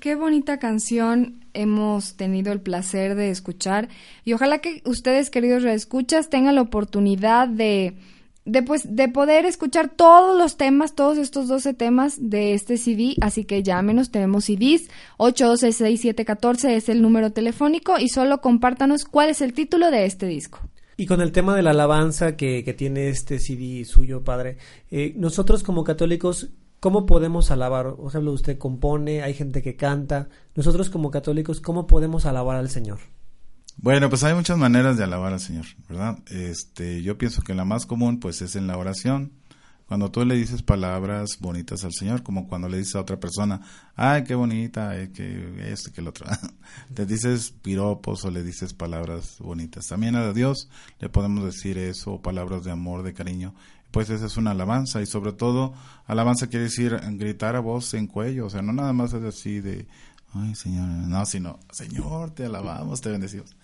[0.00, 3.88] qué bonita canción hemos tenido el placer de escuchar
[4.24, 7.96] y ojalá que ustedes, queridos reescuchas, tengan la oportunidad de,
[8.66, 13.44] pues, de poder escuchar todos los temas, todos estos 12 temas de este CD, así
[13.44, 14.88] que llámenos, tenemos CDs,
[15.18, 20.60] 812-6714 es el número telefónico y solo compártanos cuál es el título de este disco.
[20.96, 24.58] Y con el tema de la alabanza que, que tiene este CD suyo, padre,
[24.90, 27.94] eh, nosotros como católicos, ¿Cómo podemos alabar?
[27.94, 30.30] Por ejemplo, usted compone, hay gente que canta.
[30.54, 33.00] Nosotros como católicos, ¿cómo podemos alabar al Señor?
[33.76, 36.18] Bueno, pues hay muchas maneras de alabar al Señor, ¿verdad?
[36.30, 39.32] Este, yo pienso que la más común, pues, es en la oración.
[39.86, 43.60] Cuando tú le dices palabras bonitas al Señor, como cuando le dices a otra persona,
[43.96, 46.26] ay, qué bonita, ay, que esto, que el otro.
[46.94, 49.86] Te dices piropos o le dices palabras bonitas.
[49.86, 50.70] También a Dios
[51.00, 53.54] le podemos decir eso, palabras de amor, de cariño
[53.90, 55.74] pues esa es una alabanza y sobre todo
[56.06, 59.60] alabanza quiere decir gritar a voz en cuello, o sea, no nada más es así
[59.60, 59.86] de,
[60.34, 63.56] ay Señor, no, sino, Señor, te alabamos, te bendecimos,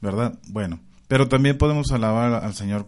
[0.00, 0.38] ¿verdad?
[0.48, 2.86] Bueno, pero también podemos alabar al Señor,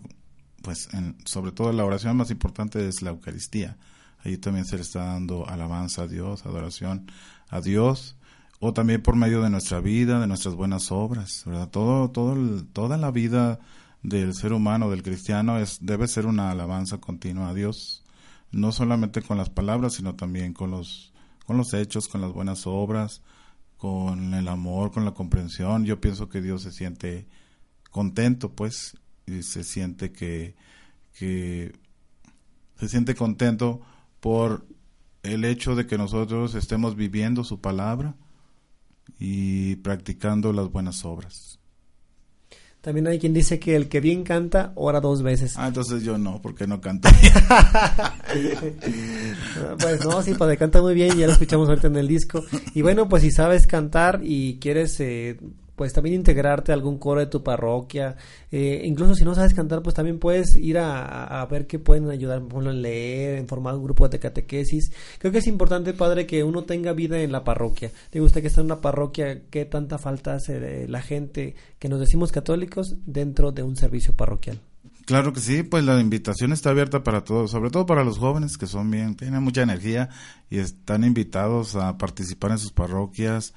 [0.63, 3.77] pues en, sobre todo la oración más importante es la Eucaristía,
[4.25, 7.11] ahí también se le está dando alabanza a Dios, adoración
[7.49, 8.17] a Dios,
[8.59, 11.69] o también por medio de nuestra vida, de nuestras buenas obras, ¿verdad?
[11.71, 13.59] Todo, todo, toda la vida
[14.03, 18.05] del ser humano, del cristiano, es, debe ser una alabanza continua a Dios,
[18.51, 21.13] no solamente con las palabras, sino también con los,
[21.47, 23.23] con los hechos, con las buenas obras,
[23.77, 25.85] con el amor, con la comprensión.
[25.85, 27.27] Yo pienso que Dios se siente
[27.91, 28.97] contento, pues,
[29.27, 30.57] y se siente que,
[31.15, 31.73] que
[32.77, 33.81] se siente contento
[34.21, 34.67] por
[35.23, 38.17] el hecho de que nosotros estemos viviendo su palabra
[39.19, 41.60] y practicando las buenas obras.
[42.81, 45.55] También hay quien dice que el que bien canta, ora dos veces.
[45.59, 47.11] Ah, entonces yo no, porque no canto.
[49.79, 52.43] pues no, sí, padre, canta muy bien, ya lo escuchamos ahorita en el disco.
[52.75, 55.37] Y bueno, pues si sabes cantar y quieres eh,
[55.81, 58.15] pues también integrarte a algún coro de tu parroquia.
[58.53, 62.41] Eh, incluso si no sabes cantar, pues también puedes ir a, ver qué pueden ayudar,
[62.41, 64.93] por ejemplo, en leer, en formar un grupo de catequesis.
[65.19, 67.91] Creo que es importante, padre, que uno tenga vida en la parroquia.
[68.13, 71.99] Digo usted que está en una parroquia, ¿qué tanta falta hace la gente que nos
[71.99, 74.61] decimos católicos dentro de un servicio parroquial?
[75.07, 78.59] Claro que sí, pues la invitación está abierta para todos, sobre todo para los jóvenes
[78.59, 80.11] que son bien, tienen mucha energía
[80.51, 83.55] y están invitados a participar en sus parroquias,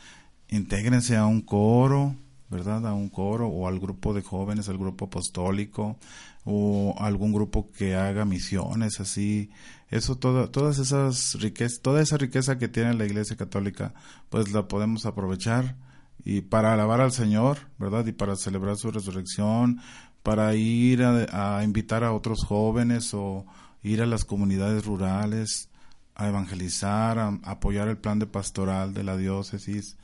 [0.55, 2.15] intégrense a un coro,
[2.49, 2.85] ¿verdad?
[2.87, 5.97] A un coro o al grupo de jóvenes, al grupo apostólico
[6.45, 9.49] o algún grupo que haga misiones así.
[9.89, 13.93] Eso todo, todas esas riquezas, toda esa riqueza que tiene la Iglesia Católica,
[14.29, 15.75] pues la podemos aprovechar
[16.23, 18.05] y para alabar al Señor, ¿verdad?
[18.05, 19.79] Y para celebrar su resurrección,
[20.21, 23.45] para ir a, a invitar a otros jóvenes o
[23.81, 25.69] ir a las comunidades rurales
[26.15, 29.97] a evangelizar, a, apoyar el plan de pastoral de la diócesis,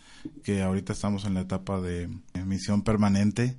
[0.43, 2.09] que ahorita estamos en la etapa de
[2.45, 3.57] misión permanente.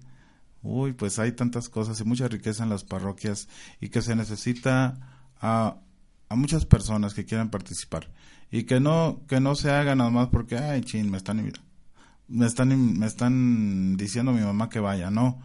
[0.62, 3.48] Uy, pues hay tantas cosas y mucha riqueza en las parroquias
[3.80, 5.80] y que se necesita a,
[6.28, 8.10] a muchas personas que quieran participar
[8.50, 11.52] y que no que no se haga nada más porque ay chin me están
[12.28, 15.40] me están me están diciendo mi mamá que vaya no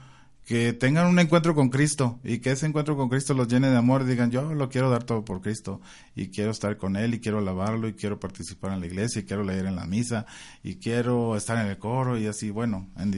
[0.46, 3.78] que tengan un encuentro con Cristo y que ese encuentro con Cristo los llene de
[3.78, 5.82] amor y digan yo lo quiero dar todo por Cristo
[6.16, 9.26] y quiero estar con Él y quiero alabarlo y quiero participar en la iglesia y
[9.26, 10.28] quiero leer en la misa
[10.64, 13.12] y quiero estar en el coro y así, bueno, en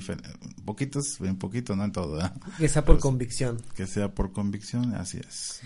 [0.63, 2.19] poquitos, en poquito, no en todo.
[2.57, 3.61] Que sea por convicción.
[3.75, 5.61] Que sea por convicción, así es.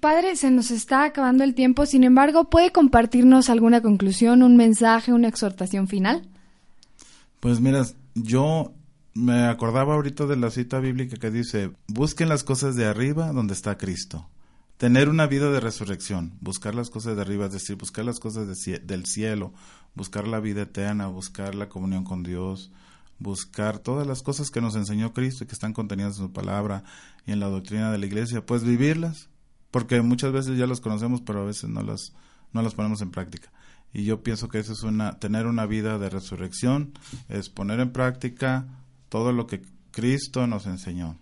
[0.00, 5.12] Padre, se nos está acabando el tiempo, sin embargo, ¿puede compartirnos alguna conclusión, un mensaje,
[5.12, 6.28] una exhortación final?
[7.40, 8.74] Pues mira, yo
[9.14, 13.54] me acordaba ahorita de la cita bíblica que dice, busquen las cosas de arriba donde
[13.54, 14.28] está Cristo.
[14.76, 18.46] Tener una vida de resurrección, buscar las cosas de arriba, es decir, buscar las cosas
[18.64, 19.52] del cielo,
[19.94, 22.72] buscar la vida eterna, buscar la comunión con Dios,
[23.18, 26.84] buscar todas las cosas que nos enseñó Cristo y que están contenidas en su palabra
[27.26, 29.28] y en la doctrina de la iglesia, pues vivirlas,
[29.70, 32.14] porque muchas veces ya las conocemos, pero a veces no las,
[32.52, 33.52] no las ponemos en práctica.
[33.92, 36.92] Y yo pienso que eso es una, tener una vida de resurrección,
[37.28, 38.66] es poner en práctica
[39.10, 41.18] todo lo que Cristo nos enseñó.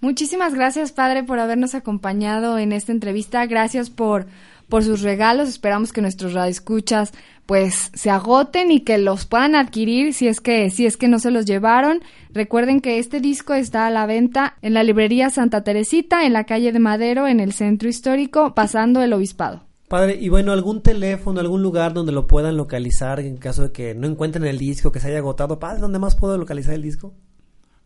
[0.00, 3.46] Muchísimas gracias, Padre, por habernos acompañado en esta entrevista.
[3.46, 4.26] Gracias por,
[4.68, 5.48] por sus regalos.
[5.48, 7.14] Esperamos que nuestros radioescuchas
[7.46, 11.18] pues se agoten y que los puedan adquirir si es que si es que no
[11.18, 12.02] se los llevaron.
[12.32, 16.44] Recuerden que este disco está a la venta en la librería Santa Teresita en la
[16.44, 19.65] calle de Madero en el centro histórico pasando el obispado.
[19.88, 23.94] Padre, y bueno, algún teléfono, algún lugar donde lo puedan localizar en caso de que
[23.94, 25.60] no encuentren el disco, que se haya agotado.
[25.60, 27.14] Padre, ¿dónde más puedo localizar el disco?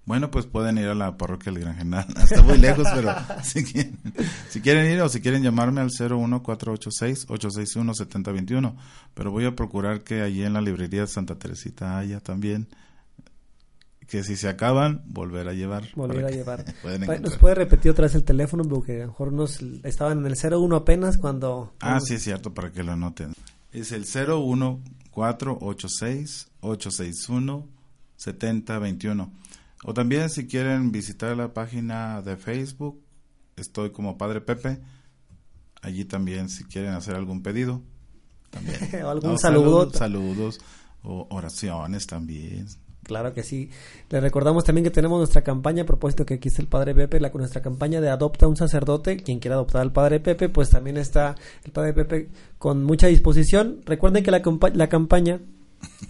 [0.06, 2.06] Bueno, pues pueden ir a la parroquia del Gran General.
[2.22, 3.98] Está muy lejos, pero si quieren,
[4.48, 8.74] si quieren ir o si quieren llamarme al 01486-861-7021.
[9.14, 12.66] Pero voy a procurar que allí en la librería de Santa Teresita haya también
[14.10, 15.84] que si se acaban, volver a llevar.
[15.94, 16.64] Volver a llevar.
[17.06, 18.64] Pa- ¿Nos puede repetir otra vez el teléfono?
[18.64, 21.72] Porque a lo mejor unos estaban en el 01 apenas cuando...
[21.80, 23.32] Ah, sí, es cierto, para que lo anoten.
[23.72, 24.04] Es el
[28.18, 29.30] 01486-861-7021.
[29.84, 33.00] O también si quieren visitar la página de Facebook,
[33.56, 34.80] estoy como Padre Pepe.
[35.82, 37.80] Allí también si quieren hacer algún pedido.
[38.50, 38.76] También.
[39.04, 39.90] O algún O saludo.
[39.90, 40.58] salud- Saludos
[41.02, 42.66] o oraciones también.
[43.02, 43.70] Claro que sí.
[44.10, 47.18] Le recordamos también que tenemos nuestra campaña, a propósito que aquí está el Padre Pepe,
[47.20, 49.16] la, nuestra campaña de Adopta un sacerdote.
[49.16, 51.34] Quien quiera adoptar al Padre Pepe, pues también está
[51.64, 52.28] el Padre Pepe
[52.58, 53.80] con mucha disposición.
[53.84, 54.42] Recuerden que la,
[54.74, 55.40] la campaña,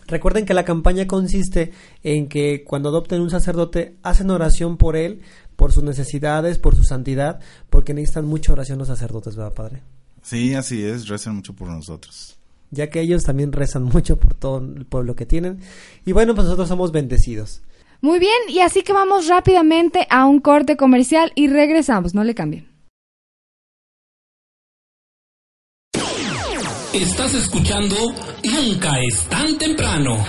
[0.07, 1.73] recuerden que la campaña consiste
[2.03, 5.23] en que cuando adopten un sacerdote, hacen oración por él,
[5.57, 9.83] por sus necesidades, por su santidad, porque necesitan mucha oración los sacerdotes, ¿verdad, Padre?
[10.23, 11.09] Sí, así es.
[11.09, 12.40] Recen mucho por nosotros.
[12.71, 15.61] Ya que ellos también rezan mucho por todo el pueblo que tienen.
[16.05, 17.63] Y bueno, pues nosotros somos bendecidos.
[18.01, 22.35] Muy bien, y así que vamos rápidamente a un corte comercial y regresamos, no le
[22.35, 22.71] cambien.
[26.93, 27.95] Estás escuchando
[28.43, 30.25] Nunca es tan temprano.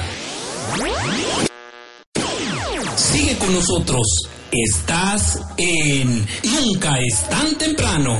[2.95, 4.29] Sigue con nosotros.
[4.51, 8.15] Estás en Nunca es tan temprano.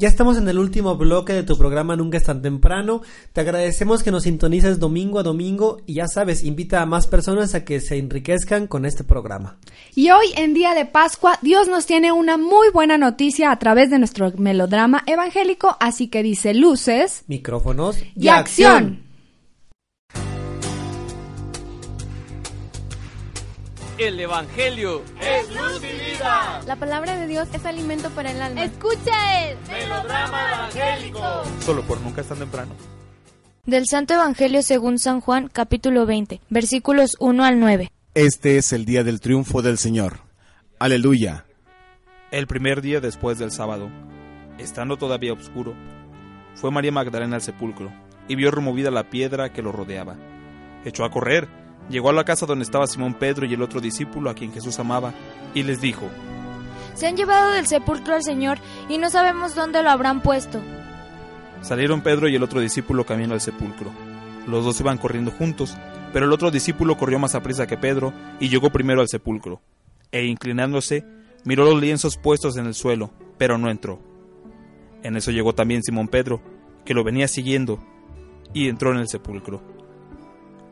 [0.00, 3.02] Ya estamos en el último bloque de tu programa Nunca es tan temprano.
[3.34, 7.54] Te agradecemos que nos sintonices domingo a domingo y ya sabes, invita a más personas
[7.54, 9.58] a que se enriquezcan con este programa.
[9.94, 13.90] Y hoy, en día de Pascua, Dios nos tiene una muy buena noticia a través
[13.90, 19.09] de nuestro melodrama evangélico, así que dice luces Micrófonos y acción.
[24.00, 25.02] El Evangelio
[26.66, 28.64] La palabra de Dios es alimento para el alma.
[28.64, 29.58] Escucha el
[31.60, 32.72] Solo por nunca es tan temprano.
[33.66, 37.90] Del Santo Evangelio según San Juan, capítulo 20, versículos 1 al 9.
[38.14, 40.20] Este es el día del triunfo del Señor.
[40.78, 41.44] Aleluya.
[42.30, 43.90] El primer día después del sábado,
[44.56, 45.74] estando todavía oscuro,
[46.54, 47.92] fue María Magdalena al sepulcro
[48.28, 50.16] y vio removida la piedra que lo rodeaba.
[50.86, 51.59] Echó a correr,
[51.90, 54.78] llegó a la casa donde estaba Simón Pedro y el otro discípulo a quien Jesús
[54.78, 55.12] amaba,
[55.54, 56.08] y les dijo,
[56.94, 60.60] Se han llevado del sepulcro al Señor y no sabemos dónde lo habrán puesto.
[61.62, 63.90] Salieron Pedro y el otro discípulo camino al sepulcro.
[64.46, 65.76] Los dos iban corriendo juntos,
[66.12, 69.60] pero el otro discípulo corrió más a prisa que Pedro y llegó primero al sepulcro.
[70.12, 71.04] E inclinándose,
[71.44, 74.00] miró los lienzos puestos en el suelo, pero no entró.
[75.02, 76.40] En eso llegó también Simón Pedro,
[76.84, 77.82] que lo venía siguiendo,
[78.52, 79.62] y entró en el sepulcro.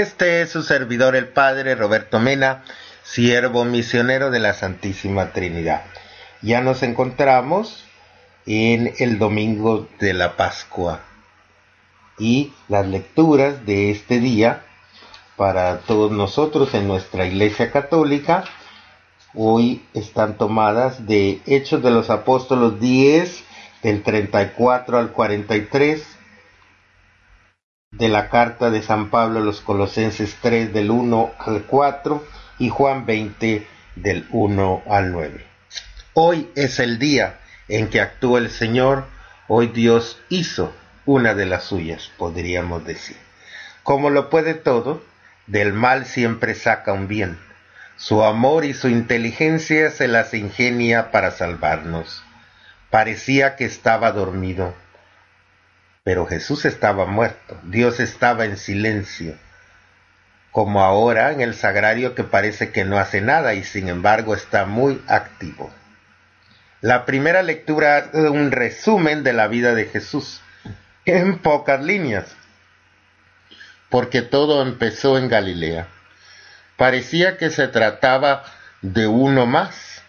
[0.00, 2.62] Este es su servidor el Padre Roberto Mena,
[3.02, 5.82] siervo misionero de la Santísima Trinidad.
[6.40, 7.84] Ya nos encontramos
[8.46, 11.00] en el domingo de la Pascua
[12.18, 14.62] y las lecturas de este día
[15.36, 18.44] para todos nosotros en nuestra Iglesia Católica
[19.34, 23.44] hoy están tomadas de Hechos de los Apóstolos 10
[23.82, 26.19] del 34 al 43
[28.00, 32.24] de la carta de San Pablo a los Colosenses 3 del 1 al 4
[32.58, 33.66] y Juan 20
[33.96, 35.44] del 1 al 9.
[36.14, 39.06] Hoy es el día en que actúa el Señor,
[39.48, 40.72] hoy Dios hizo
[41.04, 43.18] una de las suyas, podríamos decir.
[43.82, 45.02] Como lo puede todo,
[45.46, 47.38] del mal siempre saca un bien.
[47.96, 52.22] Su amor y su inteligencia se las ingenia para salvarnos.
[52.88, 54.74] Parecía que estaba dormido,
[56.02, 59.36] pero Jesús estaba muerto, Dios estaba en silencio,
[60.50, 64.64] como ahora en el sagrario que parece que no hace nada y sin embargo está
[64.64, 65.70] muy activo.
[66.80, 70.40] La primera lectura es un resumen de la vida de Jesús,
[71.04, 72.34] en pocas líneas,
[73.90, 75.88] porque todo empezó en Galilea.
[76.76, 78.44] Parecía que se trataba
[78.80, 80.02] de uno más,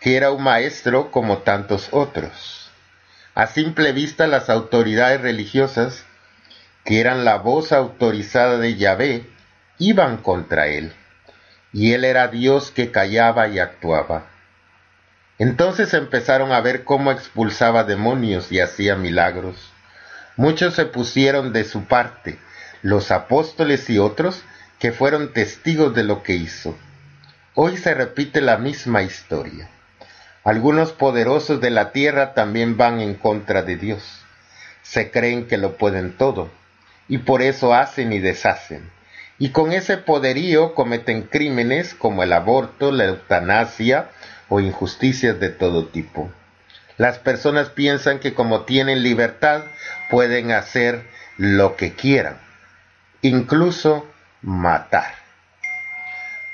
[0.00, 2.57] que era un maestro como tantos otros.
[3.38, 6.04] A simple vista las autoridades religiosas,
[6.84, 9.30] que eran la voz autorizada de Yahvé,
[9.78, 10.92] iban contra él,
[11.72, 14.26] y él era Dios que callaba y actuaba.
[15.38, 19.54] Entonces empezaron a ver cómo expulsaba demonios y hacía milagros.
[20.34, 22.40] Muchos se pusieron de su parte,
[22.82, 24.42] los apóstoles y otros
[24.80, 26.76] que fueron testigos de lo que hizo.
[27.54, 29.70] Hoy se repite la misma historia.
[30.48, 34.02] Algunos poderosos de la tierra también van en contra de Dios.
[34.80, 36.48] Se creen que lo pueden todo
[37.06, 38.90] y por eso hacen y deshacen.
[39.38, 44.08] Y con ese poderío cometen crímenes como el aborto, la eutanasia,
[44.48, 46.30] o injusticias de todo tipo.
[46.96, 49.64] Las personas piensan que como tienen libertad
[50.08, 51.02] pueden hacer
[51.36, 52.38] lo que quieran,
[53.20, 54.06] incluso
[54.40, 55.27] matar.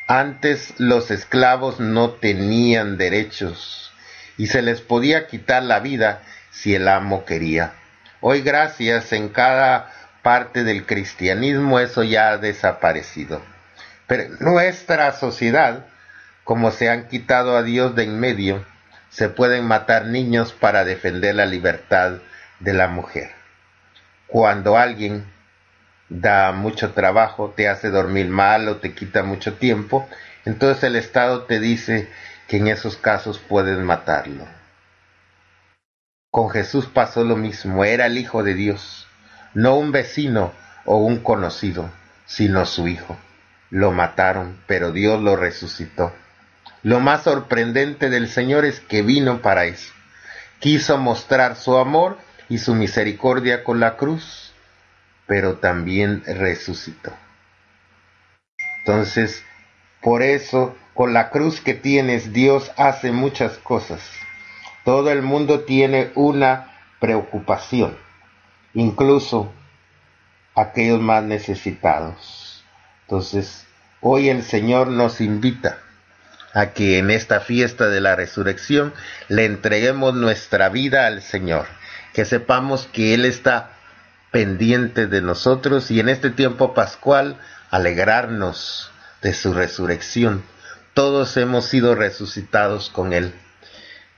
[0.07, 3.92] Antes los esclavos no tenían derechos
[4.36, 7.72] y se les podía quitar la vida si el amo quería.
[8.20, 9.92] Hoy gracias en cada
[10.22, 13.42] parte del cristianismo eso ya ha desaparecido.
[14.07, 15.86] Pero nuestra sociedad
[16.44, 18.64] como se han quitado a Dios de en medio,
[19.09, 22.18] se pueden matar niños para defender la libertad
[22.61, 23.30] de la mujer.
[24.26, 25.24] Cuando alguien
[26.09, 30.09] da mucho trabajo, te hace dormir mal o te quita mucho tiempo,
[30.44, 32.09] entonces el Estado te dice
[32.48, 34.46] que en esos casos puedes matarlo.
[36.30, 39.07] Con Jesús pasó lo mismo, era el Hijo de Dios,
[39.55, 40.52] no un vecino
[40.84, 41.90] o un conocido,
[42.26, 43.16] sino su Hijo.
[43.70, 46.12] Lo mataron, pero Dios lo resucitó.
[46.82, 49.92] Lo más sorprendente del Señor es que vino para eso.
[50.59, 54.43] Quiso mostrar su amor y su misericordia con la cruz,
[55.27, 57.12] pero también resucitó.
[58.81, 59.43] Entonces,
[60.03, 64.03] por eso, con la cruz que tienes, Dios hace muchas cosas.
[64.85, 67.97] Todo el mundo tiene una preocupación,
[68.75, 69.53] incluso
[70.55, 72.62] aquellos más necesitados.
[73.03, 73.66] Entonces,
[74.01, 75.79] hoy el Señor nos invita
[76.53, 78.95] a que en esta fiesta de la resurrección
[79.29, 81.66] le entreguemos nuestra vida al Señor,
[82.12, 83.74] que sepamos que Él está
[84.35, 87.39] pendiente de nosotros y en este tiempo pascual
[87.70, 88.91] alegrarnos
[89.22, 90.43] de su resurrección.
[90.93, 93.32] Todos hemos sido resucitados con Él.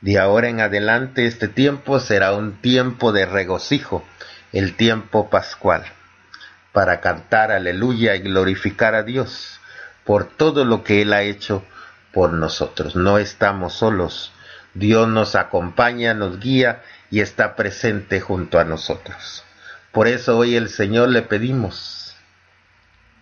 [0.00, 4.06] De ahora en adelante este tiempo será un tiempo de regocijo,
[4.54, 5.84] el tiempo pascual,
[6.72, 9.60] para cantar aleluya y glorificar a Dios
[10.04, 11.62] por todo lo que Él ha hecho
[12.14, 12.96] por nosotros.
[12.96, 14.32] No estamos solos.
[14.72, 19.45] Dios nos acompaña, nos guía y está presente junto a nosotros.
[19.96, 22.14] Por eso hoy el Señor le pedimos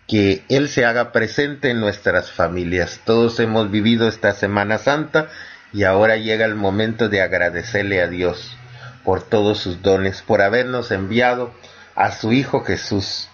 [0.09, 3.01] que Él se haga presente en nuestras familias.
[3.05, 5.29] Todos hemos vivido esta Semana Santa
[5.73, 8.57] y ahora llega el momento de agradecerle a Dios
[9.05, 11.55] por todos sus dones, por habernos enviado
[11.95, 13.29] a su Hijo Jesús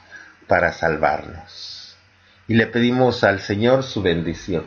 [0.47, 1.97] para salvarnos.
[2.47, 4.67] Y le pedimos al Señor su bendición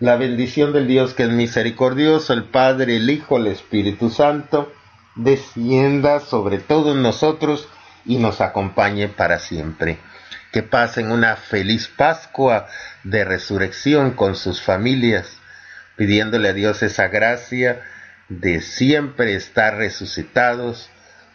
[0.00, 4.72] la bendición del Dios que es misericordioso, el Padre, el Hijo, el Espíritu Santo,
[5.14, 7.68] descienda sobre todos nosotros
[8.04, 9.98] y nos acompañe para siempre.
[10.52, 12.66] Que pasen una feliz Pascua
[13.04, 15.38] de resurrección con sus familias,
[15.96, 17.82] pidiéndole a Dios esa gracia
[18.28, 20.90] de siempre estar resucitados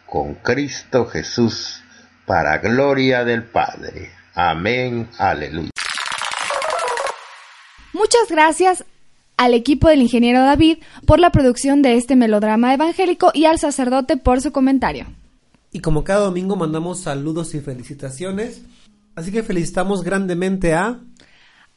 [0.06, 1.84] con Cristo Jesús
[2.26, 4.12] para gloria del Padre.
[4.34, 5.10] Amén.
[5.18, 5.72] Aleluya.
[7.94, 8.84] Muchas gracias
[9.38, 14.18] al equipo del ingeniero David por la producción de este melodrama evangélico y al sacerdote
[14.18, 15.06] por su comentario.
[15.72, 18.64] Y como cada domingo mandamos saludos y felicitaciones,
[19.16, 21.00] así que felicitamos grandemente a...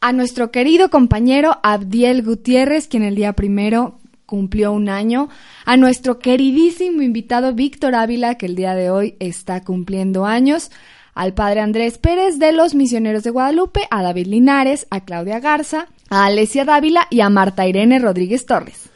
[0.01, 5.29] A nuestro querido compañero Abdiel Gutiérrez, quien el día primero cumplió un año,
[5.67, 10.71] a nuestro queridísimo invitado Víctor Ávila, que el día de hoy está cumpliendo años,
[11.15, 15.89] al padre Andrés Pérez de los Misioneros de Guadalupe, a David Linares, a Claudia Garza,
[16.11, 18.91] a Alesia Dávila y a Marta Irene Rodríguez Torres.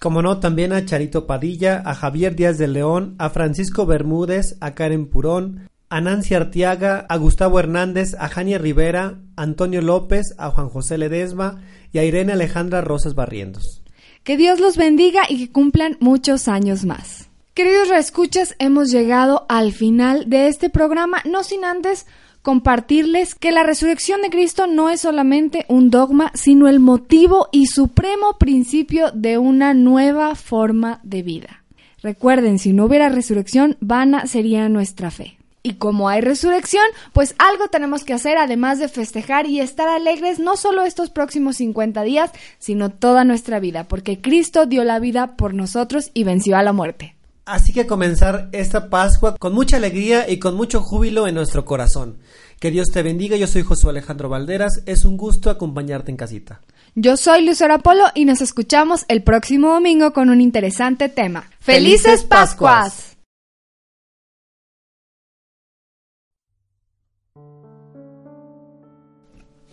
[0.00, 4.74] Como no, también a Charito Padilla, a Javier Díaz de León, a Francisco Bermúdez, a
[4.74, 10.50] Karen Purón, a Nancy Artiaga, a Gustavo Hernández, a Jania Rivera, a Antonio López, a
[10.50, 11.62] Juan José Ledesma
[11.92, 13.82] y a Irene Alejandra Rosas Barrientos.
[14.22, 17.30] Que Dios los bendiga y que cumplan muchos años más.
[17.54, 22.04] Queridos reescuchas, hemos llegado al final de este programa, no sin antes
[22.46, 27.66] compartirles que la resurrección de Cristo no es solamente un dogma, sino el motivo y
[27.66, 31.64] supremo principio de una nueva forma de vida.
[32.04, 35.38] Recuerden, si no hubiera resurrección, vana sería nuestra fe.
[35.64, 40.38] Y como hay resurrección, pues algo tenemos que hacer además de festejar y estar alegres
[40.38, 42.30] no solo estos próximos 50 días,
[42.60, 46.72] sino toda nuestra vida, porque Cristo dio la vida por nosotros y venció a la
[46.72, 47.15] muerte.
[47.46, 52.18] Así que comenzar esta Pascua con mucha alegría y con mucho júbilo en nuestro corazón.
[52.58, 56.60] Que Dios te bendiga, yo soy Josué Alejandro Valderas, es un gusto acompañarte en casita.
[56.96, 61.48] Yo soy Lucero Apolo y nos escuchamos el próximo domingo con un interesante tema.
[61.60, 63.16] ¡Felices Pascuas!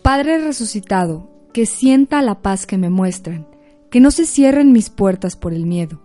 [0.04, 3.48] Padre resucitado, que sienta la paz que me muestran,
[3.90, 6.04] que no se cierren mis puertas por el miedo,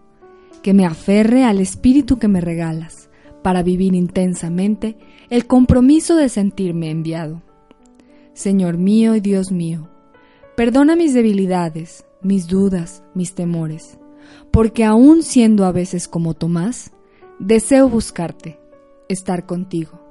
[0.59, 3.11] que me aferre al espíritu que me regalas,
[3.43, 4.97] para vivir intensamente
[5.31, 7.43] el compromiso de sentirme enviado.
[8.35, 9.89] Señor mío y Dios mío,
[10.57, 13.99] perdona mis debilidades, mis dudas, mis temores,
[14.51, 16.93] porque aún siendo a veces como Tomás,
[17.39, 18.59] deseo buscarte,
[19.09, 20.09] estar contigo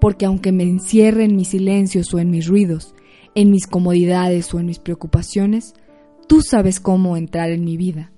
[0.00, 2.94] porque aunque me encierre en mis silencios o en mis ruidos,
[3.34, 5.74] en mis comodidades o en mis preocupaciones,
[6.26, 8.12] tú sabes cómo entrar en mi vida,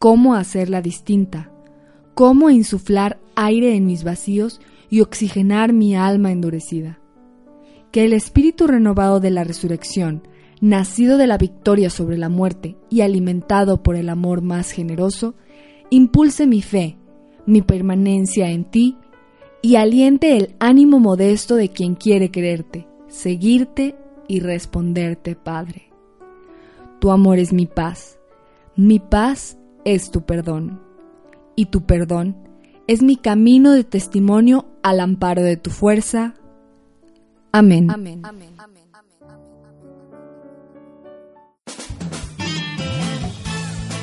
[0.00, 1.52] cómo hacerla distinta,
[2.14, 6.98] cómo insuflar aire en mis vacíos y oxigenar mi alma endurecida.
[7.92, 10.26] Que el espíritu renovado de la resurrección,
[10.62, 15.34] nacido de la victoria sobre la muerte y alimentado por el amor más generoso,
[15.90, 16.96] impulse mi fe,
[17.44, 18.96] mi permanencia en ti
[19.60, 23.96] y aliente el ánimo modesto de quien quiere quererte, seguirte
[24.28, 25.92] y responderte, Padre.
[27.00, 28.18] Tu amor es mi paz,
[28.76, 30.80] mi paz es tu perdón,
[31.56, 32.36] y tu perdón
[32.90, 36.34] es mi camino de testimonio al amparo de tu fuerza.
[37.52, 37.88] Amén.
[37.88, 38.20] Amén.
[38.24, 38.50] Amén.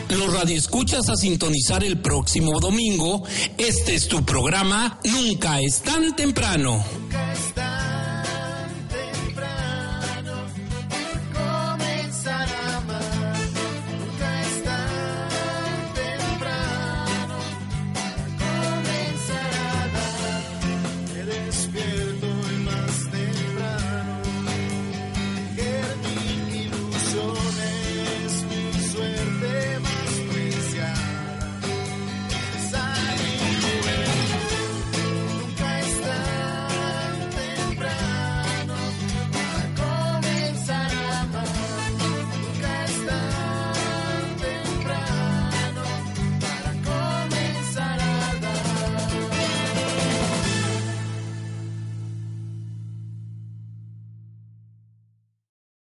[0.09, 3.23] Los radioescuchas a sintonizar el próximo domingo.
[3.57, 6.82] Este es tu programa Nunca es tan temprano.